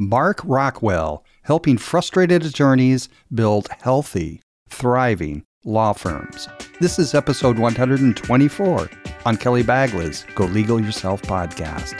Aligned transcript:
Mark 0.00 0.40
Rockwell, 0.44 1.24
helping 1.42 1.76
frustrated 1.76 2.44
attorneys 2.46 3.08
build 3.34 3.66
healthy, 3.80 4.40
thriving 4.68 5.42
law 5.64 5.92
firms. 5.92 6.48
This 6.78 7.00
is 7.00 7.16
episode 7.16 7.58
124 7.58 8.90
on 9.26 9.36
Kelly 9.36 9.64
Bagley's 9.64 10.24
Go 10.36 10.44
Legal 10.44 10.80
Yourself 10.80 11.20
podcast. 11.22 11.96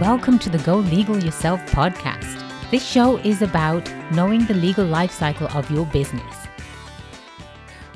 Welcome 0.00 0.40
to 0.40 0.50
the 0.50 0.58
Go 0.64 0.78
Legal 0.78 1.22
Yourself 1.22 1.60
podcast. 1.66 2.42
This 2.72 2.84
show 2.84 3.18
is 3.18 3.40
about 3.40 3.88
knowing 4.10 4.46
the 4.46 4.54
legal 4.54 4.84
life 4.84 5.12
cycle 5.12 5.46
of 5.56 5.70
your 5.70 5.86
business. 5.86 6.45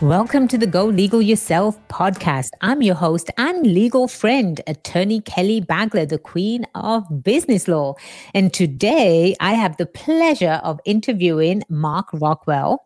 Welcome 0.01 0.48
to 0.48 0.57
the 0.57 0.67
Go 0.67 0.87
Legal 0.87 1.21
Yourself 1.21 1.79
podcast. 1.89 2.53
I'm 2.62 2.80
your 2.80 2.95
host 2.95 3.29
and 3.37 3.67
legal 3.67 4.09
friend, 4.09 4.59
attorney 4.67 5.21
Kelly 5.21 5.61
Bagley, 5.61 6.07
the 6.07 6.17
queen 6.17 6.67
of 6.75 7.04
business 7.22 7.68
law. 7.68 7.96
And 8.32 8.50
today 8.50 9.36
I 9.41 9.53
have 9.53 9.77
the 9.77 9.85
pleasure 9.85 10.58
of 10.64 10.81
interviewing 10.86 11.64
Mark 11.68 12.08
Rockwell. 12.14 12.82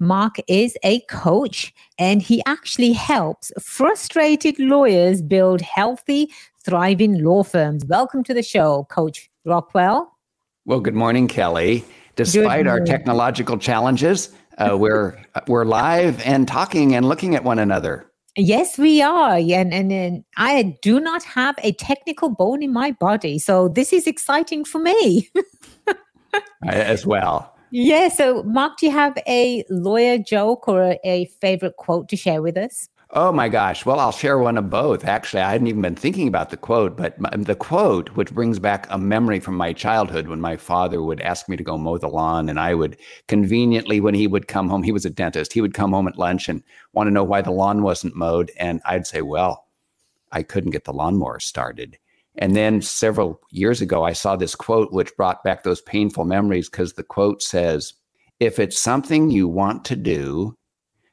Mark 0.00 0.36
is 0.48 0.78
a 0.82 1.00
coach 1.10 1.74
and 1.98 2.22
he 2.22 2.42
actually 2.46 2.92
helps 2.92 3.52
frustrated 3.60 4.58
lawyers 4.58 5.20
build 5.20 5.60
healthy, 5.60 6.32
thriving 6.64 7.22
law 7.22 7.42
firms. 7.42 7.84
Welcome 7.84 8.24
to 8.24 8.32
the 8.32 8.42
show, 8.42 8.86
Coach 8.88 9.30
Rockwell. 9.44 10.10
Well, 10.64 10.80
good 10.80 10.94
morning, 10.94 11.28
Kelly. 11.28 11.84
Despite 12.16 12.66
our 12.66 12.80
technological 12.80 13.58
challenges, 13.58 14.30
uh, 14.58 14.76
we're 14.76 15.18
we're 15.46 15.64
live 15.64 16.20
and 16.22 16.48
talking 16.48 16.94
and 16.94 17.08
looking 17.08 17.34
at 17.34 17.44
one 17.44 17.58
another. 17.58 18.10
Yes, 18.38 18.76
we 18.76 19.00
are. 19.00 19.36
And, 19.36 19.72
and, 19.72 19.90
and 19.90 20.24
I 20.36 20.76
do 20.82 21.00
not 21.00 21.22
have 21.24 21.54
a 21.62 21.72
technical 21.72 22.28
bone 22.28 22.62
in 22.62 22.70
my 22.70 22.92
body. 22.92 23.38
So 23.38 23.68
this 23.68 23.94
is 23.94 24.06
exciting 24.06 24.64
for 24.66 24.78
me. 24.78 25.30
As 26.66 27.06
well. 27.06 27.56
Yeah. 27.70 28.08
So, 28.08 28.42
Mark, 28.42 28.76
do 28.78 28.86
you 28.86 28.92
have 28.92 29.16
a 29.26 29.64
lawyer 29.70 30.18
joke 30.18 30.68
or 30.68 30.82
a, 30.82 31.00
a 31.02 31.24
favorite 31.40 31.76
quote 31.76 32.08
to 32.10 32.16
share 32.16 32.42
with 32.42 32.58
us? 32.58 32.90
Oh 33.18 33.32
my 33.32 33.48
gosh. 33.48 33.86
Well, 33.86 33.98
I'll 33.98 34.12
share 34.12 34.38
one 34.38 34.58
of 34.58 34.68
both. 34.68 35.06
Actually, 35.06 35.40
I 35.40 35.52
hadn't 35.52 35.68
even 35.68 35.80
been 35.80 35.96
thinking 35.96 36.28
about 36.28 36.50
the 36.50 36.58
quote, 36.58 36.98
but 36.98 37.16
the 37.32 37.54
quote, 37.54 38.10
which 38.10 38.30
brings 38.30 38.58
back 38.58 38.86
a 38.90 38.98
memory 38.98 39.40
from 39.40 39.56
my 39.56 39.72
childhood 39.72 40.28
when 40.28 40.38
my 40.38 40.58
father 40.58 41.02
would 41.02 41.22
ask 41.22 41.48
me 41.48 41.56
to 41.56 41.64
go 41.64 41.78
mow 41.78 41.96
the 41.96 42.08
lawn. 42.08 42.50
And 42.50 42.60
I 42.60 42.74
would 42.74 42.98
conveniently, 43.26 44.02
when 44.02 44.12
he 44.12 44.26
would 44.26 44.48
come 44.48 44.68
home, 44.68 44.82
he 44.82 44.92
was 44.92 45.06
a 45.06 45.10
dentist, 45.10 45.54
he 45.54 45.62
would 45.62 45.72
come 45.72 45.92
home 45.92 46.06
at 46.08 46.18
lunch 46.18 46.46
and 46.46 46.62
want 46.92 47.06
to 47.06 47.10
know 47.10 47.24
why 47.24 47.40
the 47.40 47.52
lawn 47.52 47.82
wasn't 47.82 48.14
mowed. 48.14 48.52
And 48.58 48.82
I'd 48.84 49.06
say, 49.06 49.22
well, 49.22 49.64
I 50.30 50.42
couldn't 50.42 50.72
get 50.72 50.84
the 50.84 50.92
lawnmower 50.92 51.40
started. 51.40 51.96
And 52.36 52.54
then 52.54 52.82
several 52.82 53.40
years 53.48 53.80
ago, 53.80 54.04
I 54.04 54.12
saw 54.12 54.36
this 54.36 54.54
quote, 54.54 54.92
which 54.92 55.16
brought 55.16 55.42
back 55.42 55.62
those 55.62 55.80
painful 55.80 56.26
memories 56.26 56.68
because 56.68 56.92
the 56.92 57.02
quote 57.02 57.42
says, 57.42 57.94
if 58.40 58.58
it's 58.58 58.78
something 58.78 59.30
you 59.30 59.48
want 59.48 59.86
to 59.86 59.96
do, 59.96 60.54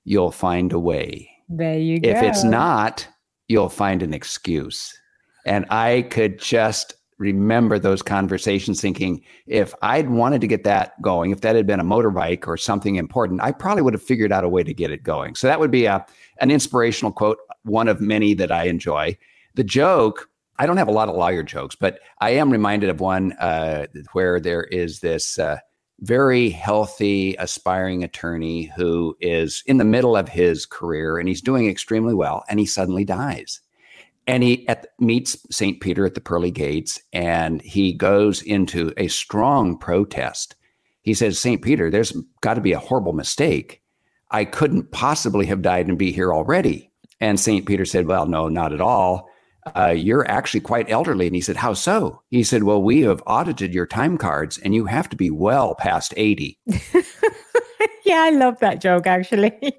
you'll 0.03 0.31
find 0.31 0.73
a 0.73 0.79
way. 0.79 1.29
There 1.57 1.77
you 1.77 1.99
go. 1.99 2.09
If 2.09 2.23
it's 2.23 2.43
not, 2.43 3.07
you'll 3.47 3.69
find 3.69 4.01
an 4.01 4.13
excuse. 4.13 4.97
And 5.45 5.65
I 5.69 6.07
could 6.09 6.39
just 6.39 6.95
remember 7.19 7.77
those 7.77 8.01
conversations 8.01 8.81
thinking 8.81 9.23
if 9.45 9.73
I'd 9.81 10.09
wanted 10.09 10.41
to 10.41 10.47
get 10.47 10.63
that 10.63 10.99
going, 11.01 11.31
if 11.31 11.41
that 11.41 11.55
had 11.55 11.67
been 11.67 11.79
a 11.79 11.83
motorbike 11.83 12.47
or 12.47 12.57
something 12.57 12.95
important, 12.95 13.41
I 13.41 13.51
probably 13.51 13.83
would 13.83 13.93
have 13.93 14.03
figured 14.03 14.31
out 14.31 14.43
a 14.43 14.49
way 14.49 14.63
to 14.63 14.73
get 14.73 14.91
it 14.91 15.03
going. 15.03 15.35
So 15.35 15.47
that 15.47 15.59
would 15.59 15.71
be 15.71 15.85
a 15.85 16.05
an 16.39 16.49
inspirational 16.49 17.11
quote, 17.11 17.37
one 17.63 17.87
of 17.87 18.01
many 18.01 18.33
that 18.33 18.51
I 18.51 18.63
enjoy. 18.63 19.17
The 19.53 19.63
joke, 19.63 20.29
I 20.57 20.65
don't 20.65 20.77
have 20.77 20.87
a 20.87 20.91
lot 20.91 21.09
of 21.09 21.15
lawyer 21.15 21.43
jokes, 21.43 21.75
but 21.75 21.99
I 22.19 22.31
am 22.31 22.49
reminded 22.49 22.89
of 22.89 22.99
one 22.99 23.33
uh, 23.33 23.85
where 24.13 24.39
there 24.39 24.63
is 24.63 24.99
this 24.99 25.37
uh, 25.37 25.59
very 26.03 26.49
healthy, 26.49 27.33
aspiring 27.39 28.03
attorney 28.03 28.71
who 28.75 29.15
is 29.21 29.63
in 29.65 29.77
the 29.77 29.85
middle 29.85 30.17
of 30.17 30.27
his 30.27 30.65
career 30.65 31.17
and 31.17 31.29
he's 31.29 31.41
doing 31.41 31.69
extremely 31.69 32.13
well, 32.13 32.43
and 32.49 32.59
he 32.59 32.65
suddenly 32.65 33.05
dies. 33.05 33.61
And 34.27 34.43
he 34.43 34.67
at, 34.67 34.87
meets 34.99 35.37
St. 35.49 35.79
Peter 35.79 36.05
at 36.05 36.13
the 36.13 36.21
pearly 36.21 36.51
gates 36.51 37.01
and 37.13 37.61
he 37.61 37.93
goes 37.93 38.41
into 38.41 38.93
a 38.97 39.07
strong 39.07 39.77
protest. 39.77 40.55
He 41.01 41.13
says, 41.13 41.39
St. 41.39 41.61
Peter, 41.61 41.89
there's 41.89 42.15
got 42.41 42.55
to 42.55 42.61
be 42.61 42.73
a 42.73 42.79
horrible 42.79 43.13
mistake. 43.13 43.81
I 44.29 44.45
couldn't 44.45 44.91
possibly 44.91 45.45
have 45.45 45.61
died 45.61 45.87
and 45.87 45.97
be 45.97 46.11
here 46.11 46.33
already. 46.33 46.91
And 47.21 47.39
St. 47.39 47.65
Peter 47.65 47.85
said, 47.85 48.07
Well, 48.07 48.25
no, 48.25 48.49
not 48.49 48.73
at 48.73 48.81
all 48.81 49.29
uh, 49.75 49.89
you're 49.89 50.29
actually 50.29 50.59
quite 50.59 50.89
elderly. 50.89 51.27
And 51.27 51.35
he 51.35 51.41
said, 51.41 51.57
How 51.57 51.73
so? 51.73 52.21
He 52.29 52.43
said, 52.43 52.63
Well, 52.63 52.81
we 52.81 53.01
have 53.01 53.23
audited 53.27 53.73
your 53.73 53.85
time 53.85 54.17
cards 54.17 54.57
and 54.59 54.73
you 54.75 54.85
have 54.85 55.09
to 55.09 55.15
be 55.15 55.29
well 55.29 55.75
past 55.75 56.13
80. 56.17 56.57
yeah, 58.05 58.21
I 58.21 58.31
love 58.31 58.59
that 58.59 58.81
joke, 58.81 59.07
actually. 59.07 59.53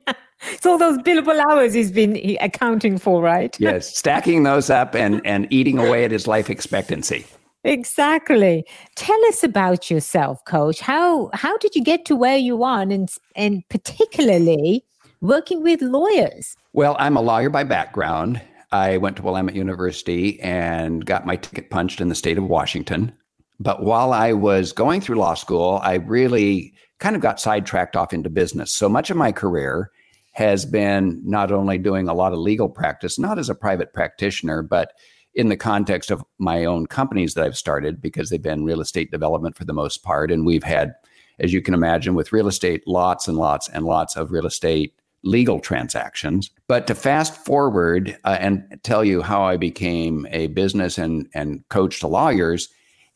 it's 0.50 0.66
all 0.66 0.78
those 0.78 0.98
billable 0.98 1.38
hours 1.50 1.74
he's 1.74 1.92
been 1.92 2.36
accounting 2.40 2.98
for, 2.98 3.22
right? 3.22 3.56
yes, 3.60 3.96
stacking 3.96 4.42
those 4.42 4.70
up 4.70 4.94
and, 4.94 5.20
and 5.24 5.46
eating 5.50 5.78
away 5.78 6.04
at 6.04 6.10
his 6.10 6.26
life 6.26 6.50
expectancy. 6.50 7.26
Exactly. 7.64 8.66
Tell 8.94 9.24
us 9.26 9.42
about 9.42 9.90
yourself, 9.90 10.44
coach. 10.44 10.80
How 10.80 11.30
how 11.32 11.56
did 11.56 11.74
you 11.74 11.82
get 11.82 12.04
to 12.04 12.14
where 12.14 12.36
you 12.36 12.62
are 12.62 12.82
and 12.82 13.08
and 13.36 13.66
particularly 13.70 14.84
working 15.22 15.62
with 15.62 15.80
lawyers? 15.80 16.56
Well, 16.74 16.94
I'm 16.98 17.16
a 17.16 17.22
lawyer 17.22 17.48
by 17.48 17.64
background 17.64 18.42
I 18.74 18.96
went 18.96 19.16
to 19.18 19.22
Willamette 19.22 19.54
University 19.54 20.40
and 20.40 21.06
got 21.06 21.24
my 21.24 21.36
ticket 21.36 21.70
punched 21.70 22.00
in 22.00 22.08
the 22.08 22.14
state 22.16 22.38
of 22.38 22.44
Washington. 22.44 23.12
But 23.60 23.84
while 23.84 24.12
I 24.12 24.32
was 24.32 24.72
going 24.72 25.00
through 25.00 25.14
law 25.14 25.34
school, 25.34 25.78
I 25.84 25.94
really 25.94 26.74
kind 26.98 27.14
of 27.14 27.22
got 27.22 27.38
sidetracked 27.38 27.94
off 27.94 28.12
into 28.12 28.28
business. 28.28 28.72
So 28.72 28.88
much 28.88 29.10
of 29.10 29.16
my 29.16 29.30
career 29.30 29.92
has 30.32 30.66
been 30.66 31.22
not 31.24 31.52
only 31.52 31.78
doing 31.78 32.08
a 32.08 32.14
lot 32.14 32.32
of 32.32 32.40
legal 32.40 32.68
practice, 32.68 33.16
not 33.16 33.38
as 33.38 33.48
a 33.48 33.54
private 33.54 33.92
practitioner, 33.92 34.60
but 34.60 34.92
in 35.36 35.50
the 35.50 35.56
context 35.56 36.10
of 36.10 36.24
my 36.38 36.64
own 36.64 36.88
companies 36.88 37.34
that 37.34 37.44
I've 37.44 37.56
started 37.56 38.02
because 38.02 38.28
they've 38.28 38.42
been 38.42 38.64
real 38.64 38.80
estate 38.80 39.12
development 39.12 39.56
for 39.56 39.64
the 39.64 39.72
most 39.72 40.02
part. 40.02 40.32
And 40.32 40.44
we've 40.44 40.64
had, 40.64 40.94
as 41.38 41.52
you 41.52 41.62
can 41.62 41.74
imagine, 41.74 42.16
with 42.16 42.32
real 42.32 42.48
estate, 42.48 42.82
lots 42.88 43.28
and 43.28 43.38
lots 43.38 43.68
and 43.68 43.84
lots 43.84 44.16
of 44.16 44.32
real 44.32 44.46
estate 44.46 44.94
legal 45.24 45.58
transactions. 45.58 46.50
But 46.68 46.86
to 46.86 46.94
fast 46.94 47.34
forward 47.34 48.16
uh, 48.24 48.36
and 48.38 48.62
tell 48.82 49.04
you 49.04 49.22
how 49.22 49.42
I 49.42 49.56
became 49.56 50.26
a 50.30 50.48
business 50.48 50.98
and, 50.98 51.28
and 51.34 51.66
coach 51.70 52.00
to 52.00 52.06
lawyers 52.06 52.68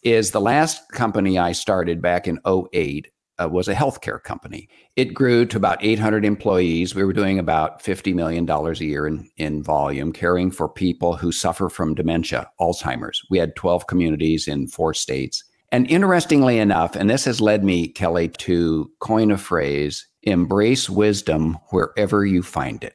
is 0.02 0.30
the 0.30 0.40
last 0.40 0.90
company 0.92 1.38
I 1.38 1.52
started 1.52 2.00
back 2.00 2.26
in 2.26 2.40
08 2.46 3.08
uh, 3.40 3.48
was 3.48 3.68
a 3.68 3.74
healthcare 3.74 4.22
company. 4.22 4.68
It 4.96 5.14
grew 5.14 5.44
to 5.46 5.56
about 5.56 5.82
800 5.84 6.24
employees. 6.24 6.94
We 6.94 7.04
were 7.04 7.12
doing 7.12 7.38
about 7.38 7.82
$50 7.82 8.14
million 8.14 8.48
a 8.48 8.72
year 8.84 9.06
in, 9.06 9.28
in 9.36 9.62
volume, 9.62 10.12
caring 10.12 10.50
for 10.50 10.68
people 10.68 11.16
who 11.16 11.30
suffer 11.30 11.68
from 11.68 11.94
dementia, 11.94 12.50
Alzheimer's. 12.60 13.22
We 13.30 13.38
had 13.38 13.54
12 13.54 13.86
communities 13.86 14.48
in 14.48 14.66
four 14.66 14.94
states. 14.94 15.44
And 15.70 15.90
interestingly 15.90 16.58
enough, 16.58 16.96
and 16.96 17.10
this 17.10 17.26
has 17.26 17.40
led 17.40 17.62
me, 17.62 17.88
Kelly, 17.88 18.28
to 18.28 18.90
coin 19.00 19.30
a 19.30 19.38
phrase 19.38 20.06
embrace 20.22 20.90
wisdom 20.90 21.58
wherever 21.70 22.24
you 22.24 22.42
find 22.42 22.82
it. 22.82 22.94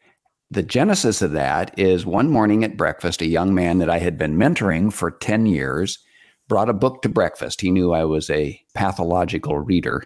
The 0.51 0.63
genesis 0.63 1.21
of 1.21 1.31
that 1.31 1.77
is 1.79 2.05
one 2.05 2.29
morning 2.29 2.63
at 2.63 2.77
breakfast, 2.77 3.21
a 3.21 3.27
young 3.27 3.55
man 3.55 3.79
that 3.79 3.89
I 3.89 3.99
had 3.99 4.17
been 4.17 4.37
mentoring 4.37 4.93
for 4.93 5.09
10 5.09 5.47
years 5.47 5.99
brought 6.47 6.69
a 6.69 6.73
book 6.73 7.01
to 7.01 7.09
breakfast. 7.09 7.61
He 7.61 7.71
knew 7.71 7.93
I 7.93 8.05
was 8.05 8.29
a 8.29 8.59
pathological 8.75 9.57
reader. 9.57 10.03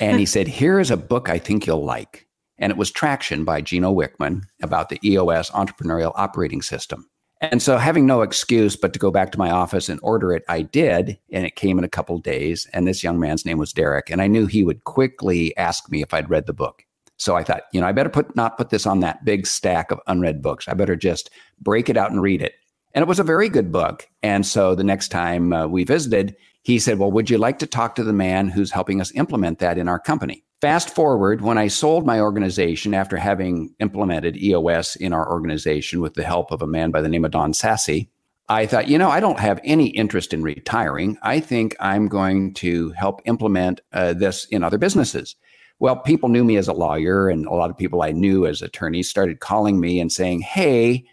and 0.00 0.18
he 0.18 0.26
said, 0.26 0.46
Here 0.46 0.78
is 0.78 0.90
a 0.90 0.96
book 0.96 1.28
I 1.28 1.38
think 1.38 1.66
you'll 1.66 1.84
like. 1.84 2.28
And 2.58 2.70
it 2.70 2.76
was 2.76 2.92
Traction 2.92 3.44
by 3.44 3.60
Gino 3.60 3.92
Wickman 3.92 4.42
about 4.62 4.88
the 4.88 5.00
EOS 5.04 5.50
entrepreneurial 5.50 6.12
operating 6.14 6.62
system. 6.62 7.08
And 7.42 7.60
so, 7.60 7.76
having 7.76 8.06
no 8.06 8.22
excuse 8.22 8.76
but 8.76 8.92
to 8.92 9.00
go 9.00 9.10
back 9.10 9.32
to 9.32 9.38
my 9.38 9.50
office 9.50 9.88
and 9.88 9.98
order 10.02 10.32
it, 10.32 10.44
I 10.48 10.62
did. 10.62 11.18
And 11.32 11.44
it 11.44 11.56
came 11.56 11.76
in 11.76 11.84
a 11.84 11.88
couple 11.88 12.16
days. 12.18 12.68
And 12.72 12.86
this 12.86 13.02
young 13.02 13.18
man's 13.18 13.44
name 13.44 13.58
was 13.58 13.72
Derek. 13.72 14.10
And 14.10 14.22
I 14.22 14.28
knew 14.28 14.46
he 14.46 14.62
would 14.62 14.84
quickly 14.84 15.54
ask 15.56 15.90
me 15.90 16.02
if 16.02 16.14
I'd 16.14 16.30
read 16.30 16.46
the 16.46 16.52
book. 16.52 16.84
So 17.16 17.34
I 17.34 17.42
thought, 17.42 17.62
you 17.72 17.80
know, 17.80 17.86
I 17.86 17.92
better 17.92 18.08
put 18.08 18.34
not 18.36 18.56
put 18.56 18.70
this 18.70 18.86
on 18.86 19.00
that 19.00 19.24
big 19.24 19.46
stack 19.46 19.90
of 19.90 20.00
unread 20.06 20.40
books. 20.40 20.68
I 20.68 20.74
better 20.74 20.94
just 20.94 21.30
break 21.60 21.88
it 21.88 21.96
out 21.96 22.12
and 22.12 22.22
read 22.22 22.42
it. 22.42 22.54
And 22.94 23.02
it 23.02 23.08
was 23.08 23.18
a 23.18 23.24
very 23.24 23.48
good 23.48 23.72
book. 23.72 24.08
And 24.22 24.46
so 24.46 24.74
the 24.76 24.84
next 24.84 25.08
time 25.08 25.52
uh, 25.52 25.66
we 25.66 25.82
visited, 25.82 26.36
he 26.62 26.78
said, 26.78 26.98
Well, 26.98 27.10
would 27.10 27.28
you 27.28 27.38
like 27.38 27.58
to 27.58 27.66
talk 27.66 27.96
to 27.96 28.04
the 28.04 28.12
man 28.12 28.48
who's 28.48 28.70
helping 28.70 29.00
us 29.00 29.12
implement 29.16 29.58
that 29.58 29.78
in 29.78 29.88
our 29.88 29.98
company? 29.98 30.44
Fast 30.62 30.94
forward, 30.94 31.40
when 31.40 31.58
I 31.58 31.66
sold 31.66 32.06
my 32.06 32.20
organization 32.20 32.94
after 32.94 33.16
having 33.16 33.74
implemented 33.80 34.36
EOS 34.36 34.94
in 34.94 35.12
our 35.12 35.28
organization 35.28 36.00
with 36.00 36.14
the 36.14 36.22
help 36.22 36.52
of 36.52 36.62
a 36.62 36.68
man 36.68 36.92
by 36.92 37.00
the 37.00 37.08
name 37.08 37.24
of 37.24 37.32
Don 37.32 37.52
Sassy, 37.52 38.08
I 38.48 38.66
thought, 38.66 38.86
you 38.86 38.96
know, 38.96 39.10
I 39.10 39.18
don't 39.18 39.40
have 39.40 39.58
any 39.64 39.88
interest 39.88 40.32
in 40.32 40.40
retiring. 40.44 41.18
I 41.20 41.40
think 41.40 41.74
I'm 41.80 42.06
going 42.06 42.54
to 42.54 42.90
help 42.90 43.22
implement 43.24 43.80
uh, 43.92 44.12
this 44.12 44.44
in 44.44 44.62
other 44.62 44.78
businesses. 44.78 45.34
Well, 45.80 45.96
people 45.96 46.28
knew 46.28 46.44
me 46.44 46.56
as 46.56 46.68
a 46.68 46.72
lawyer, 46.72 47.28
and 47.28 47.44
a 47.44 47.54
lot 47.54 47.70
of 47.70 47.76
people 47.76 48.02
I 48.02 48.12
knew 48.12 48.46
as 48.46 48.62
attorneys 48.62 49.10
started 49.10 49.40
calling 49.40 49.80
me 49.80 49.98
and 49.98 50.12
saying, 50.12 50.42
Hey, 50.42 51.06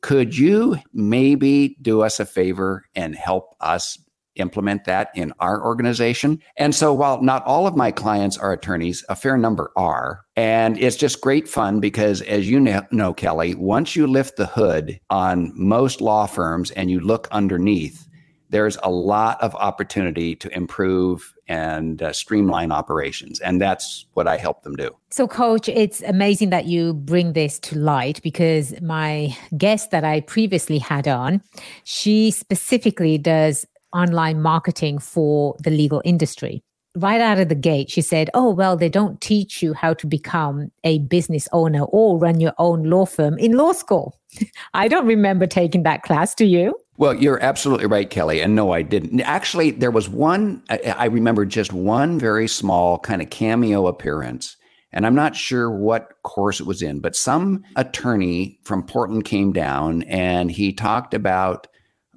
Could 0.00 0.38
you 0.38 0.78
maybe 0.94 1.76
do 1.82 2.00
us 2.00 2.18
a 2.18 2.24
favor 2.24 2.86
and 2.94 3.14
help 3.14 3.56
us 3.60 3.98
implement 4.36 4.84
that 4.84 5.10
in 5.14 5.32
our 5.40 5.64
organization. 5.64 6.40
And 6.56 6.74
so 6.74 6.92
while 6.92 7.22
not 7.22 7.44
all 7.44 7.66
of 7.66 7.76
my 7.76 7.90
clients 7.90 8.38
are 8.38 8.52
attorneys, 8.52 9.04
a 9.08 9.16
fair 9.16 9.36
number 9.36 9.72
are. 9.76 10.20
And 10.36 10.78
it's 10.78 10.96
just 10.96 11.20
great 11.20 11.48
fun 11.48 11.80
because, 11.80 12.22
as 12.22 12.48
you 12.48 12.60
know, 12.60 13.14
Kelly, 13.14 13.54
once 13.54 13.96
you 13.96 14.06
lift 14.06 14.36
the 14.36 14.46
hood 14.46 15.00
on 15.10 15.52
most 15.54 16.00
law 16.00 16.26
firms 16.26 16.70
and 16.72 16.90
you 16.90 17.00
look 17.00 17.28
underneath, 17.30 18.06
there's 18.50 18.78
a 18.82 18.90
lot 18.90 19.40
of 19.42 19.54
opportunity 19.56 20.34
to 20.36 20.54
improve 20.54 21.34
and 21.48 22.02
uh, 22.02 22.12
streamline 22.12 22.72
operations. 22.72 23.40
And 23.40 23.60
that's 23.60 24.06
what 24.14 24.26
I 24.26 24.36
help 24.36 24.62
them 24.62 24.76
do. 24.76 24.90
So, 25.10 25.26
coach, 25.26 25.68
it's 25.68 26.02
amazing 26.02 26.50
that 26.50 26.66
you 26.66 26.94
bring 26.94 27.32
this 27.32 27.58
to 27.60 27.78
light 27.78 28.20
because 28.22 28.80
my 28.80 29.36
guest 29.56 29.90
that 29.90 30.04
I 30.04 30.20
previously 30.20 30.78
had 30.78 31.08
on, 31.08 31.42
she 31.84 32.30
specifically 32.30 33.18
does 33.18 33.66
online 33.92 34.42
marketing 34.42 34.98
for 34.98 35.56
the 35.60 35.70
legal 35.70 36.02
industry. 36.04 36.62
Right 36.96 37.20
out 37.20 37.38
of 37.38 37.50
the 37.50 37.54
gate, 37.54 37.90
she 37.90 38.00
said, 38.00 38.30
Oh, 38.32 38.50
well, 38.50 38.76
they 38.76 38.88
don't 38.88 39.20
teach 39.20 39.62
you 39.62 39.74
how 39.74 39.92
to 39.94 40.06
become 40.06 40.70
a 40.82 41.00
business 41.00 41.46
owner 41.52 41.82
or 41.84 42.18
run 42.18 42.40
your 42.40 42.54
own 42.58 42.84
law 42.84 43.04
firm 43.04 43.38
in 43.38 43.52
law 43.52 43.72
school. 43.72 44.18
I 44.74 44.88
don't 44.88 45.06
remember 45.06 45.46
taking 45.46 45.82
that 45.82 46.02
class. 46.02 46.34
Do 46.34 46.46
you? 46.46 46.74
Well, 46.98 47.14
you're 47.14 47.42
absolutely 47.42 47.86
right, 47.86 48.08
Kelly. 48.08 48.40
And 48.40 48.54
no, 48.54 48.72
I 48.72 48.80
didn't. 48.80 49.20
Actually, 49.20 49.72
there 49.72 49.90
was 49.90 50.08
one, 50.08 50.62
I, 50.70 50.94
I 50.96 51.04
remember 51.06 51.44
just 51.44 51.72
one 51.72 52.18
very 52.18 52.48
small 52.48 52.98
kind 52.98 53.20
of 53.20 53.28
cameo 53.28 53.86
appearance. 53.86 54.56
And 54.92 55.04
I'm 55.04 55.14
not 55.14 55.36
sure 55.36 55.70
what 55.70 56.14
course 56.22 56.58
it 56.58 56.66
was 56.66 56.80
in, 56.80 57.00
but 57.00 57.14
some 57.14 57.64
attorney 57.76 58.58
from 58.64 58.82
Portland 58.82 59.26
came 59.26 59.52
down 59.52 60.04
and 60.04 60.50
he 60.50 60.72
talked 60.72 61.12
about 61.12 61.66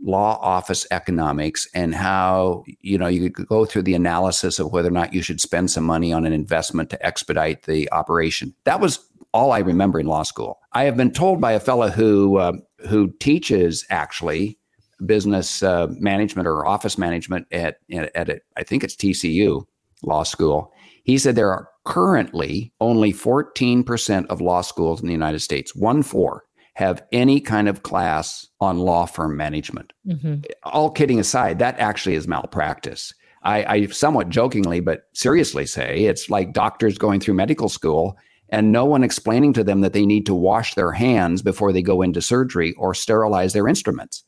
law 0.02 0.40
office 0.42 0.86
economics 0.92 1.68
and 1.74 1.94
how 1.94 2.64
you 2.82 2.98
know 2.98 3.08
you 3.08 3.30
could 3.30 3.48
go 3.48 3.66
through 3.66 3.82
the 3.82 3.94
analysis 3.94 4.60
of 4.60 4.72
whether 4.72 4.88
or 4.88 4.92
not 4.92 5.14
you 5.14 5.22
should 5.22 5.42
spend 5.42 5.70
some 5.70 5.84
money 5.84 6.14
on 6.14 6.26
an 6.26 6.34
investment 6.34 6.90
to 6.90 7.06
expedite 7.06 7.64
the 7.64 7.92
operation. 7.92 8.54
That 8.64 8.80
was 8.80 9.00
all 9.32 9.52
i 9.52 9.60
remember 9.60 10.00
in 10.00 10.08
law 10.08 10.24
school. 10.24 10.60
I 10.74 10.86
have 10.86 10.98
been 10.98 11.12
told 11.12 11.40
by 11.40 11.52
a 11.52 11.60
fellow 11.60 11.90
who 11.90 12.38
uh, 12.38 12.54
who 12.88 13.12
teaches 13.20 13.86
actually 13.90 14.58
business 15.06 15.64
uh, 15.64 15.88
management 15.92 16.48
or 16.48 16.66
office 16.66 16.98
management 16.98 17.48
at 17.52 17.78
at, 17.92 18.16
at 18.16 18.42
I 18.58 18.64
think 18.64 18.84
it's 18.84 18.96
TCU 18.96 19.66
law 20.04 20.24
school. 20.24 20.74
He 21.04 21.18
said 21.18 21.36
there 21.36 21.52
are 21.52 21.70
currently 21.86 22.72
only 22.80 23.12
14% 23.12 24.28
of 24.28 24.42
law 24.42 24.62
schools 24.62 25.02
in 25.02 25.08
the 25.08 25.14
united 25.14 25.40
states 25.40 25.76
one 25.76 26.04
four 26.04 26.44
have 26.80 27.04
any 27.12 27.42
kind 27.42 27.68
of 27.68 27.84
class 27.84 28.48
on 28.62 28.80
law 28.80 29.06
firm 29.06 29.36
management. 29.36 29.92
Mm-hmm. 30.08 30.44
All 30.64 30.90
kidding 30.90 31.20
aside, 31.20 31.60
that 31.60 31.78
actually 31.78 32.16
is 32.16 32.26
malpractice. 32.26 33.14
I, 33.44 33.66
I 33.66 33.86
somewhat 33.88 34.30
jokingly, 34.30 34.80
but 34.80 35.02
seriously 35.14 35.66
say 35.66 36.06
it's 36.06 36.30
like 36.30 36.54
doctors 36.54 36.98
going 36.98 37.20
through 37.20 37.34
medical 37.34 37.68
school 37.68 38.18
and 38.48 38.72
no 38.72 38.86
one 38.86 39.04
explaining 39.04 39.52
to 39.54 39.64
them 39.64 39.82
that 39.82 39.92
they 39.92 40.06
need 40.06 40.26
to 40.28 40.34
wash 40.34 40.74
their 40.74 40.94
hands 40.94 41.42
before 41.42 41.74
they 41.74 41.82
go 41.82 42.02
into 42.02 42.22
surgery 42.22 42.74
or 42.78 42.94
sterilize 42.94 43.52
their 43.52 43.68
instruments. 43.68 44.24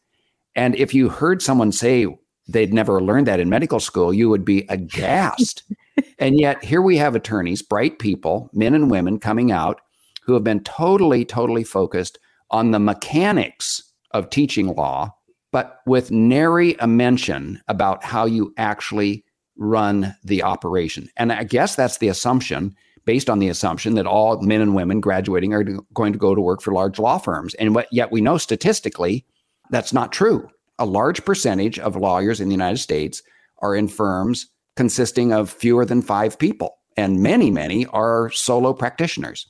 And 0.53 0.75
if 0.75 0.93
you 0.93 1.07
heard 1.07 1.41
someone 1.41 1.71
say 1.71 2.05
they'd 2.49 2.73
never 2.73 3.01
learned 3.01 3.27
that 3.27 3.39
in 3.39 3.47
medical 3.47 3.79
school, 3.79 4.13
you 4.13 4.27
would 4.27 4.43
be 4.43 4.65
aghast. 4.67 5.63
and 6.19 6.37
yet, 6.37 6.61
here 6.65 6.81
we 6.81 6.97
have 6.97 7.15
attorneys, 7.15 7.61
bright 7.61 7.97
people, 7.97 8.49
men 8.51 8.75
and 8.75 8.91
women 8.91 9.19
coming 9.19 9.53
out 9.53 9.79
who 10.23 10.33
have 10.33 10.43
been 10.43 10.59
totally, 10.65 11.23
totally 11.23 11.63
focused 11.63 12.19
on 12.51 12.71
the 12.71 12.79
mechanics 12.79 13.81
of 14.11 14.29
teaching 14.29 14.67
law, 14.67 15.13
but 15.51 15.79
with 15.85 16.11
nary 16.11 16.75
a 16.79 16.87
mention 16.87 17.61
about 17.67 18.03
how 18.03 18.25
you 18.25 18.53
actually 18.57 19.23
run 19.57 20.15
the 20.23 20.43
operation. 20.43 21.09
And 21.17 21.31
I 21.31 21.43
guess 21.43 21.75
that's 21.75 21.97
the 21.97 22.07
assumption, 22.07 22.75
based 23.05 23.29
on 23.29 23.39
the 23.39 23.49
assumption 23.49 23.95
that 23.95 24.05
all 24.05 24.39
men 24.41 24.61
and 24.61 24.75
women 24.75 25.01
graduating 25.01 25.53
are 25.53 25.63
going 25.93 26.13
to 26.13 26.19
go 26.19 26.35
to 26.35 26.41
work 26.41 26.61
for 26.61 26.73
large 26.73 26.99
law 26.99 27.17
firms. 27.17 27.53
And 27.55 27.73
what, 27.75 27.87
yet 27.91 28.11
we 28.11 28.21
know 28.21 28.37
statistically 28.37 29.25
that's 29.69 29.93
not 29.93 30.11
true. 30.11 30.47
A 30.79 30.85
large 30.85 31.23
percentage 31.25 31.79
of 31.79 31.95
lawyers 31.95 32.39
in 32.39 32.47
the 32.47 32.53
United 32.53 32.77
States 32.77 33.21
are 33.59 33.75
in 33.75 33.87
firms 33.87 34.47
consisting 34.75 35.33
of 35.33 35.49
fewer 35.49 35.85
than 35.85 36.01
five 36.01 36.39
people, 36.39 36.77
and 36.97 37.21
many, 37.21 37.51
many 37.51 37.85
are 37.87 38.31
solo 38.31 38.73
practitioners. 38.73 39.47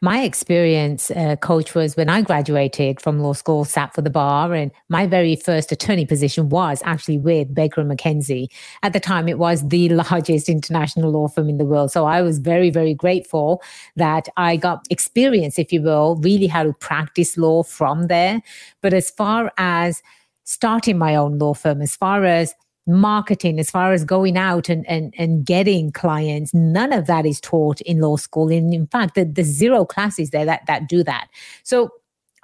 My 0.00 0.22
experience, 0.22 1.10
uh, 1.10 1.36
coach, 1.36 1.74
was 1.74 1.96
when 1.96 2.08
I 2.08 2.22
graduated 2.22 3.00
from 3.00 3.20
law 3.20 3.32
school, 3.32 3.64
sat 3.64 3.94
for 3.94 4.02
the 4.02 4.10
bar, 4.10 4.54
and 4.54 4.70
my 4.88 5.06
very 5.06 5.36
first 5.36 5.72
attorney 5.72 6.06
position 6.06 6.48
was 6.48 6.82
actually 6.84 7.18
with 7.18 7.54
Baker 7.54 7.80
and 7.80 7.90
McKenzie. 7.90 8.48
At 8.82 8.92
the 8.92 9.00
time, 9.00 9.28
it 9.28 9.38
was 9.38 9.68
the 9.68 9.88
largest 10.10 10.48
international 10.48 11.10
law 11.10 11.28
firm 11.28 11.48
in 11.48 11.58
the 11.58 11.64
world. 11.64 11.90
So 11.90 12.06
I 12.06 12.22
was 12.22 12.38
very, 12.38 12.70
very 12.70 12.94
grateful 12.94 13.62
that 13.96 14.28
I 14.36 14.56
got 14.56 14.86
experience, 14.90 15.58
if 15.58 15.72
you 15.72 15.82
will, 15.82 16.16
really 16.16 16.46
how 16.46 16.62
to 16.64 16.72
practice 16.72 17.36
law 17.36 17.62
from 17.62 18.08
there. 18.08 18.40
But 18.80 18.94
as 18.94 19.10
far 19.10 19.52
as 19.58 20.02
starting 20.44 20.98
my 20.98 21.14
own 21.14 21.38
law 21.38 21.54
firm, 21.54 21.80
as 21.80 21.96
far 21.96 22.24
as 22.24 22.54
marketing 22.86 23.58
as 23.58 23.70
far 23.70 23.92
as 23.92 24.04
going 24.04 24.36
out 24.36 24.68
and, 24.68 24.88
and, 24.88 25.14
and 25.16 25.44
getting 25.44 25.92
clients 25.92 26.52
none 26.52 26.92
of 26.92 27.06
that 27.06 27.24
is 27.24 27.40
taught 27.40 27.80
in 27.82 28.00
law 28.00 28.16
school. 28.16 28.50
And 28.50 28.74
in 28.74 28.86
fact 28.86 29.14
the, 29.14 29.24
the 29.24 29.44
zero 29.44 29.84
classes 29.84 30.30
there 30.30 30.44
that, 30.44 30.62
that 30.66 30.88
do 30.88 31.04
that. 31.04 31.28
So 31.62 31.90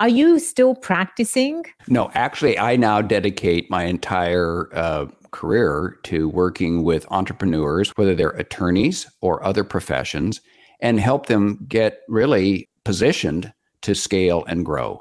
are 0.01 0.09
you 0.09 0.39
still 0.39 0.75
practicing? 0.75 1.65
No 1.89 2.11
actually 2.15 2.59
i 2.59 2.77
now 2.77 3.03
dedicate 3.03 3.71
my 3.71 3.85
entire 3.85 4.69
uh, 4.73 5.07
career 5.31 5.99
to 6.05 6.29
working 6.29 6.85
with 6.85 7.07
entrepreneurs 7.11 7.91
whether 7.97 8.15
they're 8.15 8.31
attorneys 8.31 9.07
or 9.21 9.45
other 9.45 9.65
professions 9.65 10.41
and 10.81 11.01
help 11.01 11.27
them 11.27 11.59
get 11.69 12.01
really 12.09 12.69
positioned 12.85 13.53
to 13.83 13.95
scale 13.95 14.45
and 14.47 14.65
grow 14.65 15.01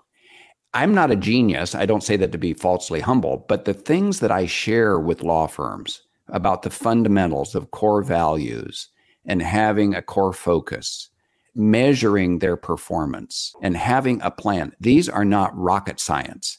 I'm 0.73 0.93
not 0.93 1.11
a 1.11 1.15
genius. 1.15 1.75
I 1.75 1.85
don't 1.85 2.03
say 2.03 2.17
that 2.17 2.31
to 2.31 2.37
be 2.37 2.53
falsely 2.53 2.99
humble, 2.99 3.45
but 3.47 3.65
the 3.65 3.73
things 3.73 4.19
that 4.19 4.31
I 4.31 4.45
share 4.45 4.99
with 4.99 5.23
law 5.23 5.47
firms 5.47 6.01
about 6.27 6.61
the 6.61 6.69
fundamentals 6.69 7.55
of 7.55 7.71
core 7.71 8.03
values 8.03 8.89
and 9.25 9.41
having 9.41 9.95
a 9.95 10.01
core 10.01 10.33
focus, 10.33 11.09
measuring 11.55 12.39
their 12.39 12.57
performance 12.57 13.53
and 13.61 13.75
having 13.75 14.21
a 14.21 14.31
plan, 14.31 14.73
these 14.79 15.09
are 15.09 15.25
not 15.25 15.57
rocket 15.57 15.99
science. 15.99 16.57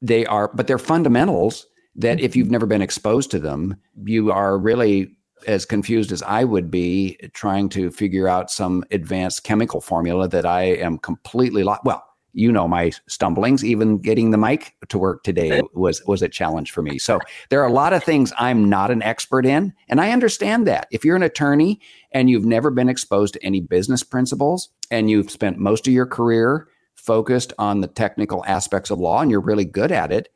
They 0.00 0.24
are, 0.26 0.50
but 0.54 0.66
they're 0.66 0.78
fundamentals 0.78 1.66
that 1.96 2.20
if 2.20 2.34
you've 2.34 2.50
never 2.50 2.66
been 2.66 2.82
exposed 2.82 3.30
to 3.32 3.38
them, 3.38 3.76
you 4.04 4.32
are 4.32 4.58
really 4.58 5.16
as 5.46 5.64
confused 5.64 6.12
as 6.12 6.22
I 6.22 6.44
would 6.44 6.70
be 6.70 7.18
trying 7.34 7.68
to 7.70 7.90
figure 7.90 8.28
out 8.28 8.50
some 8.50 8.84
advanced 8.90 9.44
chemical 9.44 9.80
formula 9.80 10.28
that 10.28 10.46
I 10.46 10.62
am 10.62 10.98
completely 10.98 11.64
lost. 11.64 11.84
Well, 11.84 12.04
you 12.32 12.50
know 12.50 12.66
my 12.66 12.92
stumblings 13.06 13.64
even 13.64 13.98
getting 13.98 14.30
the 14.30 14.38
mic 14.38 14.74
to 14.88 14.98
work 14.98 15.22
today 15.22 15.62
was 15.74 16.02
was 16.06 16.22
a 16.22 16.28
challenge 16.28 16.70
for 16.70 16.82
me. 16.82 16.98
So 16.98 17.20
there 17.50 17.60
are 17.60 17.66
a 17.66 17.72
lot 17.72 17.92
of 17.92 18.02
things 18.02 18.32
i'm 18.38 18.68
not 18.68 18.90
an 18.90 19.02
expert 19.02 19.46
in 19.46 19.72
and 19.88 20.00
i 20.00 20.10
understand 20.10 20.66
that. 20.66 20.88
If 20.90 21.04
you're 21.04 21.16
an 21.16 21.22
attorney 21.22 21.80
and 22.12 22.30
you've 22.30 22.44
never 22.44 22.70
been 22.70 22.88
exposed 22.88 23.34
to 23.34 23.44
any 23.44 23.60
business 23.60 24.02
principles 24.02 24.70
and 24.90 25.10
you've 25.10 25.30
spent 25.30 25.58
most 25.58 25.86
of 25.86 25.92
your 25.92 26.06
career 26.06 26.68
focused 26.94 27.52
on 27.58 27.80
the 27.80 27.88
technical 27.88 28.44
aspects 28.46 28.90
of 28.90 28.98
law 28.98 29.20
and 29.20 29.30
you're 29.30 29.40
really 29.40 29.64
good 29.64 29.92
at 29.92 30.12
it 30.12 30.28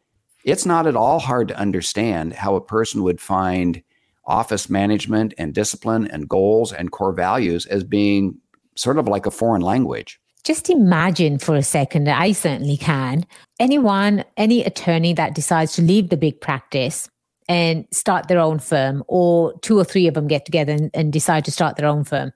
it's 0.44 0.66
not 0.66 0.86
at 0.86 0.96
all 0.96 1.18
hard 1.18 1.48
to 1.48 1.58
understand 1.58 2.32
how 2.32 2.54
a 2.54 2.64
person 2.64 3.02
would 3.02 3.20
find 3.20 3.82
office 4.26 4.68
management 4.68 5.34
and 5.38 5.54
discipline 5.54 6.06
and 6.08 6.28
goals 6.28 6.72
and 6.72 6.90
core 6.90 7.12
values 7.12 7.66
as 7.66 7.84
being 7.84 8.38
sort 8.76 8.98
of 8.98 9.08
like 9.08 9.26
a 9.26 9.30
foreign 9.30 9.62
language 9.62 10.20
just 10.46 10.70
imagine 10.70 11.38
for 11.38 11.56
a 11.56 11.62
second, 11.62 12.08
I 12.08 12.30
certainly 12.30 12.76
can. 12.76 13.26
Anyone, 13.58 14.24
any 14.36 14.62
attorney 14.62 15.12
that 15.14 15.34
decides 15.34 15.72
to 15.72 15.82
leave 15.82 16.08
the 16.08 16.16
big 16.16 16.40
practice 16.40 17.08
and 17.48 17.84
start 17.90 18.28
their 18.28 18.38
own 18.38 18.60
firm, 18.60 19.02
or 19.08 19.58
two 19.60 19.76
or 19.76 19.82
three 19.82 20.06
of 20.06 20.14
them 20.14 20.28
get 20.28 20.44
together 20.44 20.72
and, 20.72 20.90
and 20.94 21.12
decide 21.12 21.44
to 21.46 21.50
start 21.50 21.76
their 21.76 21.88
own 21.88 22.04
firm, 22.04 22.32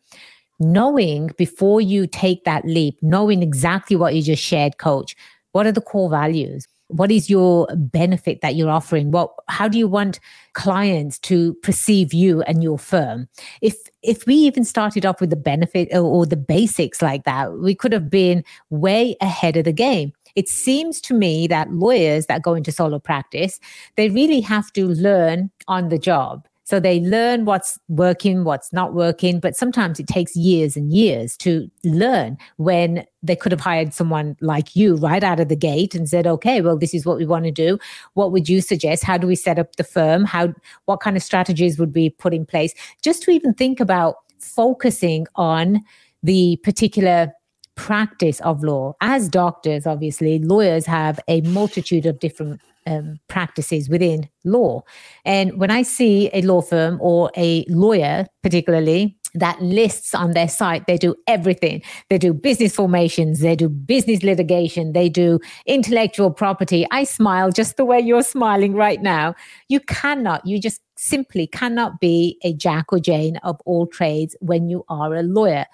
knowing 0.59 1.31
before 1.39 1.81
you 1.81 2.09
take 2.09 2.43
that 2.45 2.65
leap, 2.65 2.99
knowing 3.01 3.45
exactly 3.45 3.95
what 3.95 4.13
you 4.17 4.23
just 4.23 4.43
shared, 4.43 4.79
coach, 4.79 5.15
what 5.53 5.67
are 5.67 5.73
the 5.73 5.81
core 5.81 6.11
values? 6.11 6.67
What 6.91 7.11
is 7.11 7.31
your 7.31 7.67
benefit 7.77 8.41
that 8.41 8.55
you're 8.55 8.71
offering? 8.71 9.11
What 9.11 9.33
how 9.49 9.69
do 9.69 9.79
you 9.79 9.89
want 9.89 10.21
clients 10.53 11.19
to 11.21 11.55
perceive 11.63 12.13
you 12.13 12.43
and 12.43 12.63
your 12.63 12.79
firm? 12.79 13.29
If 13.61 13.77
if 14.03 14.27
we 14.27 14.35
even 14.35 14.65
started 14.65 15.07
off 15.07 15.21
with 15.21 15.31
the 15.31 15.37
benefit 15.37 15.89
or, 15.93 16.01
or 16.01 16.27
the 16.27 16.37
basics 16.37 17.03
like 17.03 17.25
that 17.25 17.53
we 17.59 17.75
could 17.75 17.93
have 17.93 18.11
been 18.11 18.45
way 18.71 19.17
ahead 19.21 19.57
of 19.57 19.65
the 19.65 19.73
game. 19.73 20.13
It 20.37 20.49
seems 20.49 21.01
to 21.03 21.15
me 21.15 21.49
that 21.49 21.73
lawyers 21.73 22.27
that 22.27 22.43
go 22.43 22.55
into 22.55 22.73
solo 22.73 22.99
practice 22.99 23.59
they 23.97 24.09
really 24.09 24.41
have 24.41 24.73
to 24.75 24.87
learn 24.87 25.51
on 25.67 25.89
the 25.89 25.99
job 25.99 26.47
So 26.71 26.79
they 26.79 27.01
learn 27.01 27.47
what's 27.47 27.81
working, 27.89 28.45
what's 28.45 28.73
not 28.73 28.95
working, 28.95 29.41
but 29.41 29.57
sometimes 29.57 29.99
it 29.99 30.07
takes 30.07 30.37
years 30.37 30.77
and 30.77 30.93
years 30.93 31.37
to 31.39 31.69
learn 31.83 32.39
when 32.59 33.05
they 33.25 33.35
could 33.35 33.51
have 33.51 33.61
hired 33.61 33.93
someone 33.93 34.37
like 34.41 34.77
you 34.77 34.95
right 34.95 35.25
out 35.25 35.41
of 35.41 35.49
the 35.49 35.57
gate 35.57 35.97
and 35.97 36.09
said, 36.09 36.29
okay, 36.29 36.61
well, 36.61 36.79
this 36.79 36.95
is 36.95 37.05
what 37.05 37.17
we 37.17 37.27
want 37.27 37.45
to 37.45 37.51
do. 37.51 37.77
What 38.15 38.31
would 38.31 38.49
you 38.49 38.61
suggest? 38.61 39.03
How 39.03 39.19
do 39.19 39.27
we 39.27 39.35
set 39.35 39.59
up 39.59 39.75
the 39.75 39.83
firm? 39.83 40.25
How, 40.25 40.55
what 40.85 41.01
kind 41.01 41.17
of 41.17 41.25
strategies 41.25 41.77
would 41.77 41.93
we 41.93 42.11
put 42.11 42.33
in 42.33 42.47
place? 42.47 42.73
Just 43.03 43.25
to 43.25 43.33
even 43.33 43.53
think 43.53 43.81
about 43.81 44.19
focusing 44.39 45.27
on 45.35 45.81
the 46.23 46.57
particular 46.63 47.33
practice 47.81 48.41
of 48.41 48.63
law. 48.63 48.95
As 49.01 49.27
doctors, 49.27 49.87
obviously, 49.87 50.39
lawyers 50.39 50.85
have 50.85 51.19
a 51.29 51.41
multitude 51.41 52.05
of 52.05 52.19
different 52.19 52.61
um, 52.87 53.19
practices 53.27 53.89
within 53.89 54.29
law. 54.45 54.83
And 55.25 55.59
when 55.59 55.71
I 55.71 55.81
see 55.81 56.29
a 56.35 56.43
law 56.43 56.61
firm 56.61 56.99
or 57.01 57.31
a 57.39 57.65
lawyer, 57.69 58.27
particularly, 58.43 59.17
that 59.33 59.63
lists 59.63 60.15
on 60.15 60.33
their 60.33 60.49
site, 60.49 60.87
they 60.87 60.99
do 60.99 61.15
everything. 61.27 61.81
They 62.11 62.19
do 62.19 62.35
business 62.35 62.75
formations, 62.75 63.41
they 63.41 63.57
do 63.57 63.69
business 63.71 64.23
litigation, 64.23 64.93
they 64.93 65.09
do 65.09 65.39
intellectual 65.67 66.31
property. 66.31 66.87
I 66.91 67.05
smile 67.05 67.51
just 67.51 67.79
the 67.79 67.85
way 67.87 67.99
you're 68.01 68.23
smiling 68.23 68.75
right 68.75 69.01
now. 69.01 69.35
You 69.69 69.81
cannot, 69.81 70.47
you 70.47 70.61
just 70.61 70.83
simply 70.97 71.47
cannot 71.47 71.99
be 71.99 72.39
a 72.45 72.53
Jack 72.53 72.93
or 72.93 72.99
Jane 72.99 73.39
of 73.39 73.59
all 73.65 73.87
trades 73.87 74.37
when 74.41 74.69
you 74.69 74.85
are 74.91 75.15
a 75.15 75.23
lawyer. 75.23 75.65